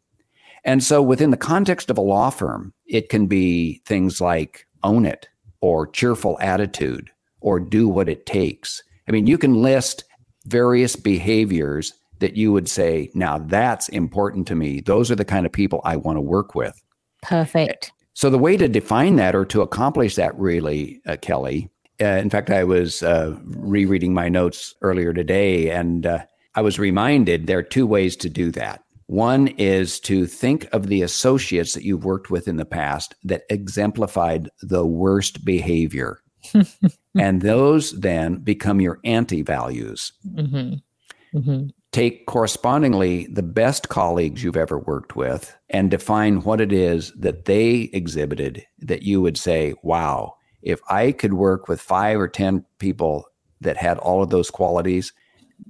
And 0.64 0.82
so 0.82 1.02
within 1.02 1.30
the 1.30 1.36
context 1.36 1.90
of 1.90 1.98
a 1.98 2.02
law 2.02 2.30
firm, 2.30 2.72
it 2.86 3.08
can 3.08 3.26
be 3.26 3.82
things 3.84 4.20
like 4.20 4.66
own 4.82 5.06
it 5.06 5.28
or 5.60 5.86
cheerful 5.86 6.38
attitude 6.40 7.10
or 7.40 7.60
do 7.60 7.88
what 7.88 8.08
it 8.08 8.26
takes. 8.26 8.82
I 9.08 9.12
mean, 9.12 9.26
you 9.26 9.36
can 9.36 9.62
list 9.62 10.04
various 10.46 10.96
behaviors 10.96 11.92
that 12.20 12.36
you 12.36 12.52
would 12.52 12.68
say, 12.68 13.10
now 13.14 13.38
that's 13.38 13.88
important 13.90 14.46
to 14.48 14.54
me. 14.54 14.80
Those 14.80 15.10
are 15.10 15.16
the 15.16 15.24
kind 15.24 15.44
of 15.44 15.52
people 15.52 15.80
I 15.84 15.96
want 15.96 16.16
to 16.16 16.22
work 16.22 16.54
with. 16.54 16.80
Perfect. 17.22 17.92
So, 18.14 18.30
the 18.30 18.38
way 18.38 18.56
to 18.56 18.68
define 18.68 19.16
that 19.16 19.34
or 19.34 19.44
to 19.46 19.62
accomplish 19.62 20.14
that, 20.14 20.38
really, 20.38 21.02
uh, 21.06 21.16
Kelly, 21.20 21.68
uh, 22.00 22.04
in 22.04 22.30
fact, 22.30 22.50
I 22.50 22.64
was 22.64 23.02
uh, 23.02 23.36
rereading 23.44 24.14
my 24.14 24.28
notes 24.28 24.74
earlier 24.82 25.12
today 25.12 25.70
and 25.70 26.06
uh, 26.06 26.24
I 26.54 26.62
was 26.62 26.78
reminded 26.78 27.46
there 27.46 27.58
are 27.58 27.62
two 27.62 27.86
ways 27.86 28.16
to 28.16 28.28
do 28.28 28.50
that. 28.52 28.84
One 29.06 29.48
is 29.48 30.00
to 30.00 30.26
think 30.26 30.66
of 30.72 30.86
the 30.86 31.02
associates 31.02 31.74
that 31.74 31.84
you've 31.84 32.04
worked 32.04 32.30
with 32.30 32.48
in 32.48 32.56
the 32.56 32.64
past 32.64 33.14
that 33.24 33.42
exemplified 33.50 34.48
the 34.62 34.86
worst 34.86 35.44
behavior. 35.44 36.20
and 37.18 37.42
those 37.42 37.92
then 37.92 38.36
become 38.38 38.80
your 38.80 39.00
anti 39.04 39.42
values. 39.42 40.12
Mm-hmm. 40.26 41.38
Mm-hmm. 41.38 41.66
Take 41.92 42.26
correspondingly 42.26 43.26
the 43.26 43.42
best 43.42 43.88
colleagues 43.88 44.42
you've 44.42 44.56
ever 44.56 44.78
worked 44.78 45.16
with 45.16 45.54
and 45.70 45.90
define 45.90 46.42
what 46.42 46.60
it 46.60 46.72
is 46.72 47.12
that 47.18 47.44
they 47.44 47.90
exhibited 47.92 48.64
that 48.80 49.02
you 49.02 49.20
would 49.20 49.36
say, 49.36 49.74
wow, 49.82 50.34
if 50.62 50.80
I 50.88 51.12
could 51.12 51.34
work 51.34 51.68
with 51.68 51.80
five 51.80 52.18
or 52.18 52.28
10 52.28 52.64
people 52.78 53.26
that 53.60 53.76
had 53.76 53.98
all 53.98 54.22
of 54.22 54.30
those 54.30 54.50
qualities, 54.50 55.12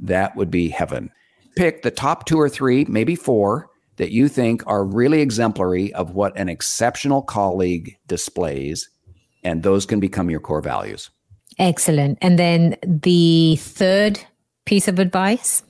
that 0.02 0.36
would 0.36 0.50
be 0.50 0.68
heaven. 0.68 1.10
Pick 1.56 1.82
the 1.82 1.90
top 1.90 2.26
two 2.26 2.40
or 2.40 2.48
three, 2.48 2.84
maybe 2.88 3.14
four, 3.14 3.68
that 3.96 4.10
you 4.10 4.28
think 4.28 4.66
are 4.66 4.84
really 4.84 5.20
exemplary 5.20 5.92
of 5.94 6.14
what 6.14 6.36
an 6.36 6.48
exceptional 6.48 7.22
colleague 7.22 7.96
displays 8.08 8.88
and 9.44 9.62
those 9.62 9.86
can 9.86 10.00
become 10.00 10.30
your 10.30 10.40
core 10.40 10.62
values. 10.62 11.10
Excellent. 11.58 12.18
And 12.20 12.38
then 12.38 12.76
the 12.82 13.56
third 13.56 14.20
piece 14.64 14.88
of 14.88 14.98
advice? 14.98 15.62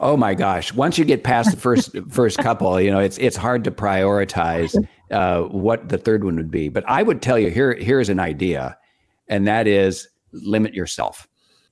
Oh 0.00 0.16
my 0.16 0.34
gosh! 0.34 0.72
Once 0.72 0.98
you 0.98 1.04
get 1.04 1.22
past 1.22 1.52
the 1.52 1.56
first 1.56 1.96
first 2.10 2.38
couple, 2.38 2.80
you 2.80 2.90
know 2.90 2.98
it's 2.98 3.16
it's 3.18 3.36
hard 3.36 3.62
to 3.64 3.70
prioritize 3.70 4.76
uh, 5.12 5.42
what 5.42 5.88
the 5.88 5.98
third 5.98 6.24
one 6.24 6.36
would 6.36 6.50
be. 6.50 6.68
But 6.68 6.84
I 6.88 7.02
would 7.02 7.22
tell 7.22 7.38
you 7.38 7.50
here 7.50 7.74
here's 7.74 8.08
an 8.08 8.18
idea, 8.18 8.76
and 9.28 9.46
that 9.46 9.68
is 9.68 10.08
limit 10.32 10.74
yourself. 10.74 11.28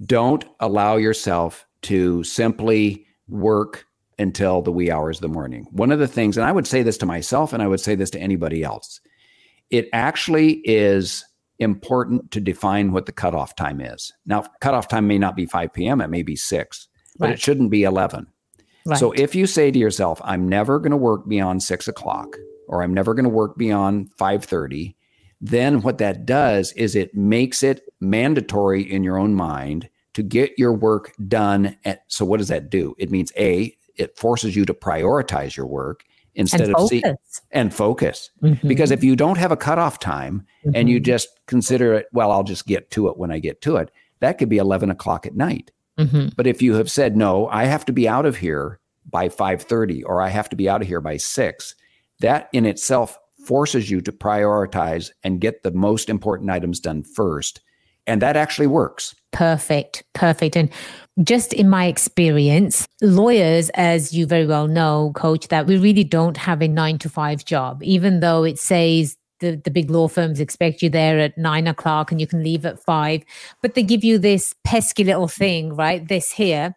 Don't 0.07 0.45
allow 0.61 0.97
yourself 0.97 1.67
to 1.83 2.25
simply 2.25 3.07
work 3.29 3.87
until 4.19 4.63
the 4.63 4.73
wee 4.73 4.91
hours 4.91 5.19
of 5.19 5.23
the 5.23 5.29
morning. 5.29 5.67
One 5.71 5.91
of 5.91 5.99
the 5.99 6.07
things, 6.07 6.37
and 6.37 6.47
I 6.47 6.53
would 6.53 6.67
say 6.67 6.83
this 6.83 6.99
to 6.99 7.07
myself, 7.07 7.53
and 7.53 7.63
I 7.63 7.67
would 7.67 7.81
say 7.81 7.95
this 7.95 8.11
to 8.11 8.21
anybody 8.21 8.63
else, 8.63 9.01
it 9.71 9.89
actually 9.93 10.61
is 10.65 11.25
important 11.59 12.31
to 12.33 12.41
define 12.41 12.93
what 12.93 13.07
the 13.07 13.13
cutoff 13.13 13.57
time 13.57 13.81
is. 13.81 14.13
Now, 14.27 14.45
cutoff 14.61 14.89
time 14.89 15.07
may 15.07 15.19
not 15.19 15.37
be 15.37 15.47
5 15.47 15.73
p.m., 15.73 16.01
it 16.01 16.09
may 16.09 16.23
be 16.23 16.37
6, 16.37 16.89
but 17.19 17.27
right. 17.27 17.35
it 17.35 17.41
shouldn't 17.41 17.71
be 17.71 17.85
11. 17.85 18.27
Right. 18.85 18.99
So 18.99 19.13
if 19.13 19.35
you 19.35 19.47
say 19.47 19.71
to 19.71 19.79
yourself, 19.79 20.21
I'm 20.25 20.49
never 20.49 20.79
going 20.79 20.91
to 20.91 20.97
work 20.97 21.29
beyond 21.29 21.63
6 21.63 21.89
o'clock, 21.89 22.37
or 22.69 22.83
I'm 22.83 22.95
never 22.95 23.15
going 23.15 23.25
to 23.25 23.31
work 23.31 23.57
beyond 23.57 24.11
5.30, 24.17 24.95
then 25.41 25.83
what 25.83 25.99
that 25.99 26.27
does 26.27 26.73
is 26.73 26.95
it 26.95 27.15
makes 27.15 27.63
it 27.63 27.83
mandatory 28.01 28.83
in 28.83 29.03
your 29.03 29.19
own 29.19 29.35
mind 29.35 29.89
to 30.15 30.23
get 30.23 30.53
your 30.59 30.73
work 30.73 31.13
done. 31.29 31.77
At, 31.85 32.03
so, 32.09 32.25
what 32.25 32.39
does 32.39 32.49
that 32.49 32.71
do? 32.71 32.95
It 32.99 33.11
means 33.11 33.33
A, 33.37 33.77
it 33.97 34.17
forces 34.17 34.57
you 34.57 34.65
to 34.67 34.75
prioritize 34.75 35.57
your 35.57 35.67
work 35.67 36.05
instead 36.35 36.63
and 36.63 36.71
of 36.75 36.81
focus. 36.83 36.89
see 36.91 37.03
and 37.51 37.75
focus. 37.75 38.31
Mhm. 38.43 38.67
Because 38.67 38.91
if 38.91 39.05
you 39.05 39.15
don't 39.17 39.37
have 39.37 39.53
a 39.53 39.57
cutoff 39.57 39.99
time 39.99 40.47
and 40.75 40.89
you 40.89 40.99
Mhm. 40.99 41.05
just 41.05 41.29
consider 41.47 41.93
it, 41.93 42.07
well, 42.13 42.31
I'll 42.31 42.43
just 42.43 42.67
get 42.67 42.91
to 42.93 43.09
it 43.09 43.19
when 43.19 43.31
I 43.31 43.39
get 43.39 43.61
to 43.63 43.77
it, 43.77 43.91
that 44.21 44.39
could 44.39 44.49
be 44.49 44.57
11 44.57 44.91
o'clock 44.91 45.27
at 45.27 45.37
night. 45.37 45.71
Mhm. 45.99 46.35
But 46.35 46.47
if 46.47 46.63
you 46.63 46.75
have 46.75 46.91
said, 46.91 47.17
no, 47.19 47.49
I 47.49 47.65
have 47.67 47.85
to 47.85 47.93
be 47.93 48.09
out 48.09 48.25
of 48.25 48.37
here 48.39 48.79
by 49.11 49.29
5.30 49.29 50.03
or 50.05 50.23
I 50.23 50.29
have 50.31 50.49
to 50.49 50.57
be 50.57 50.69
out 50.71 50.81
of 50.81 50.89
here 50.89 51.03
by 51.03 51.19
6, 51.19 51.75
that 52.21 52.49
in 52.55 52.65
itself 52.65 53.19
forces 53.45 53.91
you 53.91 54.01
to 54.01 54.13
prioritize 54.13 55.11
and 55.25 55.41
get 55.41 55.63
the 55.65 55.73
most 55.73 56.09
important 56.09 56.49
items 56.49 56.81
done 56.81 57.03
first. 57.03 57.61
And 58.07 58.23
that 58.23 58.37
actually 58.39 58.69
works. 58.69 59.15
Perfect, 59.33 60.05
perfect. 60.13 60.57
And 60.57 60.71
just 61.23 61.53
in 61.53 61.69
my 61.69 61.87
experience, 61.87 62.87
lawyers, 63.01 63.71
as 63.71 64.13
you 64.13 64.27
very 64.27 64.47
well 64.47 64.69
know, 64.69 65.13
coach, 65.15 65.49
that 65.49 65.67
we 65.67 65.79
really 65.79 66.05
don't 66.05 66.37
have 66.37 66.63
a 66.63 66.69
nine 66.69 66.99
to 66.99 67.09
five 67.09 67.45
job, 67.45 67.83
even 67.83 68.21
though 68.21 68.45
it 68.45 68.59
says 68.59 69.17
the, 69.41 69.57
the 69.57 69.71
big 69.71 69.91
law 69.91 70.09
firms 70.09 70.41
expect 70.41 70.83
you 70.83 70.89
there 70.89 71.19
at 71.19 71.37
nine 71.37 71.67
o'clock 71.67 72.11
and 72.11 72.21
you 72.21 72.27
can 72.27 72.43
leave 72.43 72.65
at 72.65 72.83
five, 72.83 73.23
but 73.61 73.75
they 73.75 73.83
give 73.83 74.05
you 74.05 74.19
this 74.19 74.55
pesky 74.65 75.05
little 75.05 75.29
thing, 75.29 75.75
right? 75.75 76.09
This 76.09 76.31
here. 76.33 76.75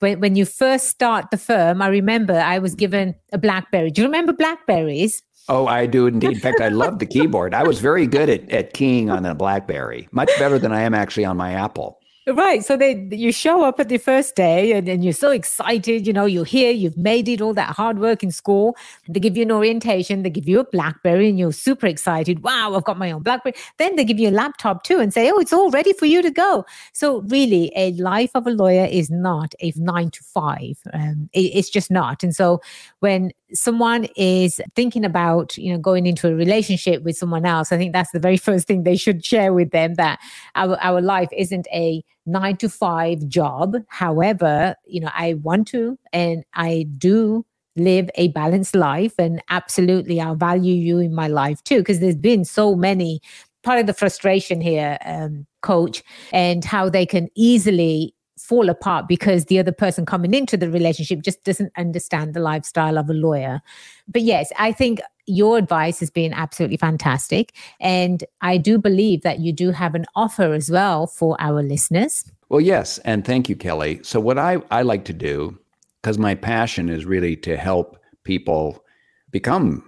When, 0.00 0.20
when 0.20 0.36
you 0.36 0.44
first 0.44 0.86
start 0.86 1.30
the 1.30 1.38
firm, 1.38 1.82
I 1.82 1.88
remember 1.88 2.38
I 2.38 2.58
was 2.58 2.74
given 2.74 3.14
a 3.32 3.38
Blackberry. 3.38 3.90
Do 3.90 4.02
you 4.02 4.06
remember 4.06 4.32
Blackberries? 4.32 5.22
Oh, 5.48 5.66
I 5.66 5.86
do 5.86 6.06
indeed. 6.06 6.32
In 6.32 6.38
fact, 6.40 6.60
I 6.60 6.68
love 6.68 6.98
the 6.98 7.06
keyboard. 7.14 7.54
I 7.54 7.62
was 7.62 7.80
very 7.80 8.06
good 8.06 8.28
at, 8.28 8.50
at 8.50 8.74
keying 8.74 9.10
on 9.10 9.22
the 9.22 9.34
Blackberry, 9.34 10.08
much 10.12 10.30
better 10.38 10.58
than 10.58 10.72
I 10.72 10.82
am 10.82 10.94
actually 10.94 11.24
on 11.24 11.36
my 11.36 11.52
Apple. 11.54 11.98
Right. 12.26 12.62
So 12.62 12.76
they 12.76 13.08
you 13.10 13.32
show 13.32 13.64
up 13.64 13.80
at 13.80 13.88
the 13.88 13.96
first 13.96 14.36
day 14.36 14.72
and, 14.72 14.86
and 14.86 15.02
you're 15.02 15.14
so 15.14 15.30
excited, 15.30 16.06
you 16.06 16.12
know, 16.12 16.26
you're 16.26 16.44
here, 16.44 16.70
you've 16.72 16.98
made 16.98 17.26
it, 17.26 17.40
all 17.40 17.54
that 17.54 17.74
hard 17.74 18.00
work 18.00 18.22
in 18.22 18.30
school. 18.30 18.76
They 19.08 19.18
give 19.18 19.34
you 19.34 19.44
an 19.44 19.50
orientation, 19.50 20.24
they 20.24 20.28
give 20.28 20.46
you 20.46 20.60
a 20.60 20.64
Blackberry, 20.64 21.30
and 21.30 21.38
you're 21.38 21.52
super 21.52 21.86
excited. 21.86 22.42
Wow, 22.42 22.74
I've 22.76 22.84
got 22.84 22.98
my 22.98 23.10
own 23.12 23.22
Blackberry. 23.22 23.54
Then 23.78 23.96
they 23.96 24.04
give 24.04 24.18
you 24.18 24.28
a 24.28 24.30
laptop 24.30 24.82
too 24.84 24.98
and 25.00 25.10
say, 25.14 25.30
Oh, 25.30 25.38
it's 25.38 25.54
all 25.54 25.70
ready 25.70 25.94
for 25.94 26.04
you 26.04 26.20
to 26.20 26.30
go. 26.30 26.66
So 26.92 27.22
really, 27.22 27.72
a 27.74 27.92
life 27.92 28.32
of 28.34 28.46
a 28.46 28.50
lawyer 28.50 28.84
is 28.84 29.08
not 29.10 29.54
a 29.62 29.72
nine 29.76 30.10
to 30.10 30.22
five. 30.22 30.76
Um, 30.92 31.30
it- 31.32 31.52
it's 31.54 31.70
just 31.70 31.90
not. 31.90 32.22
And 32.22 32.36
so 32.36 32.60
when 33.00 33.30
someone 33.52 34.06
is 34.16 34.60
thinking 34.74 35.04
about, 35.04 35.56
you 35.56 35.72
know, 35.72 35.78
going 35.78 36.06
into 36.06 36.28
a 36.28 36.34
relationship 36.34 37.02
with 37.02 37.16
someone 37.16 37.46
else, 37.46 37.72
I 37.72 37.78
think 37.78 37.92
that's 37.92 38.10
the 38.12 38.20
very 38.20 38.36
first 38.48 38.66
thing 38.66 38.82
they 38.82 38.96
should 38.96 39.24
share 39.24 39.52
with 39.52 39.70
them 39.70 39.94
that 39.94 40.18
our, 40.54 40.78
our 40.80 41.00
life 41.00 41.28
isn't 41.36 41.66
a 41.72 42.02
nine 42.26 42.56
to 42.58 42.68
five 42.68 43.26
job. 43.28 43.76
However, 43.88 44.74
you 44.86 45.00
know, 45.00 45.10
I 45.14 45.34
want 45.34 45.68
to 45.68 45.98
and 46.12 46.44
I 46.54 46.86
do 46.98 47.44
live 47.76 48.10
a 48.16 48.28
balanced 48.28 48.74
life 48.74 49.14
and 49.18 49.40
absolutely 49.50 50.20
I'll 50.20 50.34
value 50.34 50.74
you 50.74 50.98
in 50.98 51.14
my 51.14 51.28
life 51.28 51.62
too 51.62 51.78
because 51.78 52.00
there's 52.00 52.16
been 52.16 52.44
so 52.44 52.74
many 52.74 53.20
part 53.62 53.78
of 53.78 53.86
the 53.86 53.94
frustration 53.94 54.60
here 54.60 54.98
um, 55.04 55.46
coach 55.62 56.02
and 56.32 56.64
how 56.64 56.88
they 56.88 57.06
can 57.06 57.28
easily 57.34 58.14
fall 58.48 58.68
apart 58.70 59.06
because 59.08 59.44
the 59.44 59.58
other 59.58 59.72
person 59.72 60.06
coming 60.06 60.32
into 60.34 60.56
the 60.56 60.70
relationship 60.70 61.20
just 61.22 61.42
doesn't 61.44 61.72
understand 61.76 62.34
the 62.34 62.40
lifestyle 62.40 62.98
of 62.98 63.10
a 63.10 63.14
lawyer 63.14 63.60
but 64.08 64.22
yes 64.22 64.50
i 64.58 64.72
think 64.72 65.00
your 65.26 65.58
advice 65.58 66.00
has 66.00 66.10
been 66.10 66.32
absolutely 66.32 66.78
fantastic 66.78 67.52
and 67.80 68.24
i 68.40 68.56
do 68.56 68.78
believe 68.78 69.20
that 69.22 69.38
you 69.40 69.52
do 69.52 69.70
have 69.70 69.94
an 69.94 70.06
offer 70.14 70.54
as 70.54 70.70
well 70.70 71.06
for 71.06 71.36
our 71.38 71.62
listeners 71.62 72.24
Well, 72.50 72.62
yes. 72.62 72.96
And 73.04 73.26
thank 73.26 73.50
you, 73.50 73.56
Kelly. 73.56 74.00
So, 74.02 74.20
what 74.20 74.38
I, 74.38 74.56
I 74.70 74.80
like 74.80 75.04
to 75.04 75.12
do, 75.12 75.58
because 76.00 76.16
my 76.16 76.34
passion 76.34 76.88
is 76.88 77.04
really 77.04 77.36
to 77.44 77.58
help 77.58 77.98
people 78.24 78.82
become 79.30 79.84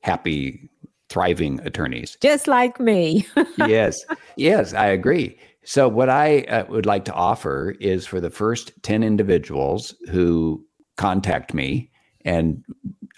happy, 0.00 0.70
thriving 1.10 1.60
attorneys. 1.68 2.16
just 2.22 2.46
like 2.48 2.80
me 2.80 3.26
yes. 3.68 4.00
Yes, 4.36 4.72
I 4.72 4.86
agree. 4.86 5.36
So, 5.68 5.86
what 5.86 6.08
I 6.08 6.44
uh, 6.44 6.64
would 6.70 6.86
like 6.86 7.04
to 7.04 7.12
offer 7.12 7.74
is 7.78 8.06
for 8.06 8.22
the 8.22 8.30
first 8.30 8.72
10 8.84 9.02
individuals 9.02 9.94
who 10.10 10.64
contact 10.96 11.52
me, 11.52 11.90
and 12.24 12.64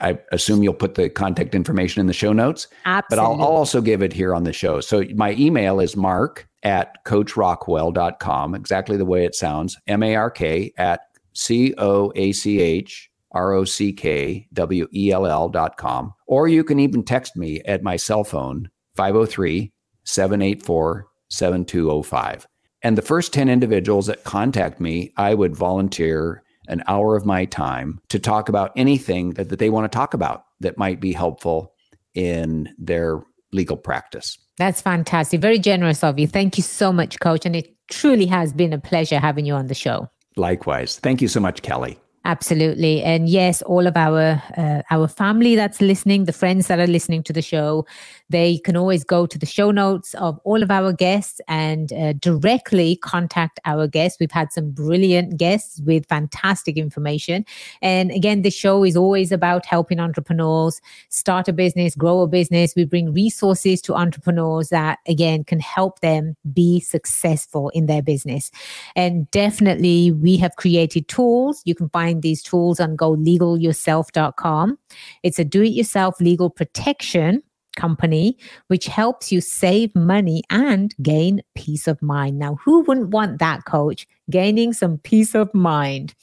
I 0.00 0.18
assume 0.32 0.64
you'll 0.64 0.74
put 0.74 0.96
the 0.96 1.08
contact 1.08 1.54
information 1.54 2.00
in 2.00 2.08
the 2.08 2.12
show 2.12 2.32
notes, 2.32 2.66
but 2.84 3.20
absolutely 3.20 3.44
I'll, 3.44 3.50
I'll 3.50 3.56
also 3.56 3.80
give 3.80 4.02
it 4.02 4.12
here 4.12 4.34
on 4.34 4.42
the 4.42 4.52
show. 4.52 4.80
So, 4.80 5.04
my 5.14 5.34
email 5.34 5.78
is 5.78 5.96
mark 5.96 6.48
at 6.64 7.04
coachrockwell.com, 7.04 8.56
exactly 8.56 8.96
the 8.96 9.04
way 9.04 9.24
it 9.24 9.36
sounds 9.36 9.78
M 9.86 10.02
A 10.02 10.16
R 10.16 10.28
K 10.28 10.72
at 10.76 11.02
C 11.34 11.72
O 11.78 12.12
A 12.16 12.32
C 12.32 12.60
H 12.60 13.12
R 13.30 13.52
O 13.52 13.64
C 13.64 13.92
K 13.92 14.48
W 14.54 14.88
E 14.92 15.12
L 15.12 15.24
L 15.24 15.48
dot 15.50 15.76
com. 15.76 16.14
Or 16.26 16.48
you 16.48 16.64
can 16.64 16.80
even 16.80 17.04
text 17.04 17.36
me 17.36 17.60
at 17.60 17.84
my 17.84 17.94
cell 17.94 18.24
phone, 18.24 18.70
503 18.96 19.72
784 20.02 21.09
7205. 21.30 22.46
And 22.82 22.96
the 22.96 23.02
first 23.02 23.32
10 23.32 23.48
individuals 23.48 24.06
that 24.06 24.24
contact 24.24 24.80
me, 24.80 25.12
I 25.16 25.34
would 25.34 25.54
volunteer 25.54 26.42
an 26.68 26.82
hour 26.86 27.16
of 27.16 27.26
my 27.26 27.44
time 27.44 28.00
to 28.08 28.18
talk 28.18 28.48
about 28.48 28.72
anything 28.76 29.30
that, 29.30 29.48
that 29.48 29.58
they 29.58 29.70
want 29.70 29.90
to 29.90 29.96
talk 29.96 30.14
about 30.14 30.44
that 30.60 30.78
might 30.78 31.00
be 31.00 31.12
helpful 31.12 31.74
in 32.14 32.72
their 32.78 33.22
legal 33.52 33.76
practice. 33.76 34.38
That's 34.56 34.80
fantastic. 34.80 35.40
Very 35.40 35.58
generous 35.58 36.04
of 36.04 36.18
you. 36.18 36.26
Thank 36.26 36.56
you 36.56 36.62
so 36.62 36.92
much, 36.92 37.18
coach. 37.20 37.44
And 37.44 37.56
it 37.56 37.74
truly 37.88 38.26
has 38.26 38.52
been 38.52 38.72
a 38.72 38.78
pleasure 38.78 39.18
having 39.18 39.44
you 39.44 39.54
on 39.54 39.66
the 39.66 39.74
show. 39.74 40.08
Likewise. 40.36 40.98
Thank 40.98 41.20
you 41.20 41.28
so 41.28 41.40
much, 41.40 41.62
Kelly. 41.62 41.98
Absolutely. 42.24 43.02
And 43.02 43.28
yes, 43.28 43.62
all 43.62 43.86
of 43.86 43.96
our 43.96 44.42
uh, 44.56 44.82
our 44.90 45.08
family 45.08 45.56
that's 45.56 45.80
listening, 45.80 46.26
the 46.26 46.34
friends 46.34 46.66
that 46.66 46.78
are 46.78 46.86
listening 46.86 47.22
to 47.24 47.32
the 47.32 47.40
show, 47.40 47.86
they 48.30 48.58
can 48.58 48.76
always 48.76 49.04
go 49.04 49.26
to 49.26 49.38
the 49.38 49.46
show 49.46 49.70
notes 49.70 50.14
of 50.14 50.38
all 50.44 50.62
of 50.62 50.70
our 50.70 50.92
guests 50.92 51.40
and 51.48 51.92
uh, 51.92 52.12
directly 52.14 52.96
contact 52.96 53.60
our 53.64 53.86
guests. 53.86 54.18
We've 54.20 54.30
had 54.30 54.52
some 54.52 54.70
brilliant 54.70 55.36
guests 55.36 55.80
with 55.84 56.06
fantastic 56.06 56.76
information. 56.76 57.44
And 57.82 58.10
again, 58.12 58.42
the 58.42 58.50
show 58.50 58.84
is 58.84 58.96
always 58.96 59.32
about 59.32 59.66
helping 59.66 59.98
entrepreneurs 59.98 60.80
start 61.08 61.48
a 61.48 61.52
business, 61.52 61.96
grow 61.96 62.20
a 62.20 62.28
business. 62.28 62.74
We 62.76 62.84
bring 62.84 63.12
resources 63.12 63.82
to 63.82 63.94
entrepreneurs 63.94 64.68
that 64.68 65.00
again 65.06 65.44
can 65.44 65.60
help 65.60 66.00
them 66.00 66.36
be 66.52 66.80
successful 66.80 67.70
in 67.70 67.86
their 67.86 68.02
business. 68.02 68.52
And 68.94 69.30
definitely, 69.32 70.12
we 70.12 70.36
have 70.36 70.56
created 70.56 71.08
tools. 71.08 71.62
You 71.64 71.74
can 71.74 71.88
find 71.88 72.22
these 72.22 72.42
tools 72.42 72.78
on 72.78 72.96
golegalyourself.com. 72.96 74.78
It's 75.22 75.38
a 75.38 75.44
do 75.44 75.62
it 75.62 75.72
yourself 75.72 76.20
legal 76.20 76.48
protection 76.48 77.42
company 77.76 78.37
which 78.68 78.87
helps 78.87 79.33
you 79.33 79.40
save 79.40 79.94
money 79.94 80.42
and 80.50 80.94
gain 81.02 81.42
peace 81.54 81.87
of 81.87 82.00
mind. 82.02 82.38
Now, 82.38 82.59
who 82.64 82.80
wouldn't 82.83 83.09
want 83.09 83.38
that, 83.38 83.64
coach? 83.64 84.06
Gaining 84.30 84.72
some 84.72 84.98
peace 84.98 85.35
of 85.35 85.52
mind. 85.54 86.14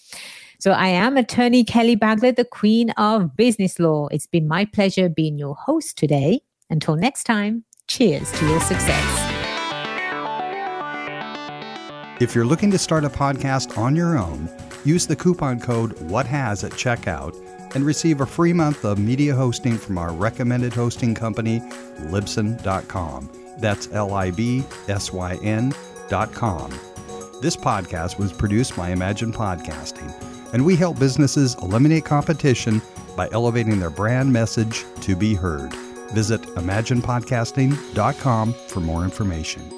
So, 0.60 0.72
I 0.72 0.88
am 0.88 1.18
attorney 1.18 1.64
Kelly 1.64 1.96
Bagley, 1.96 2.32
the 2.32 2.46
queen 2.46 2.90
of 2.92 3.36
business 3.36 3.80
law. 3.80 4.08
It's 4.08 4.28
been 4.28 4.48
my 4.48 4.66
pleasure 4.66 5.10
being 5.10 5.38
your 5.38 5.56
host 5.56 5.98
today. 5.98 6.42
Until 6.70 6.96
next 6.96 7.24
time, 7.26 7.64
cheers 7.88 8.32
to 8.34 8.48
your 8.48 8.60
success. 8.62 9.34
If 12.20 12.34
you're 12.34 12.46
looking 12.46 12.72
to 12.72 12.80
start 12.80 13.06
a 13.06 13.10
podcast 13.10 13.78
on 13.78 13.96
your 13.96 14.18
own, 14.18 14.50
use 14.84 15.06
the 15.06 15.16
coupon 15.16 15.60
code 15.60 15.94
WHATHAS 16.10 16.64
at 16.64 16.72
checkout 16.72 17.36
and 17.78 17.86
receive 17.86 18.20
a 18.22 18.26
free 18.26 18.54
month 18.54 18.84
of 18.84 18.98
media 18.98 19.36
hosting 19.36 19.78
from 19.78 20.00
our 20.00 20.12
recommended 20.12 20.74
hosting 20.74 21.14
company, 21.14 21.60
Libsyn.com. 22.10 23.30
That's 23.60 23.88
L 23.92 24.16
I 24.16 24.32
B 24.32 24.64
S 24.88 25.14
Y 25.14 25.36
N.com. 25.44 26.72
This 27.40 27.56
podcast 27.56 28.18
was 28.18 28.34
produced 28.34 28.76
by 28.76 28.90
Imagine 28.90 29.32
Podcasting, 29.32 30.12
and 30.54 30.66
we 30.66 30.76
help 30.76 30.98
businesses 30.98 31.56
eliminate 31.62 32.04
competition 32.04 32.82
by 33.16 33.30
elevating 33.32 33.80
their 33.80 33.92
brand 33.92 34.34
message 34.34 34.84
to 35.02 35.16
be 35.16 35.36
heard. 35.36 35.72
Visit 36.14 36.42
ImaginePodcasting.com 36.42 38.54
for 38.54 38.80
more 38.80 39.04
information. 39.04 39.77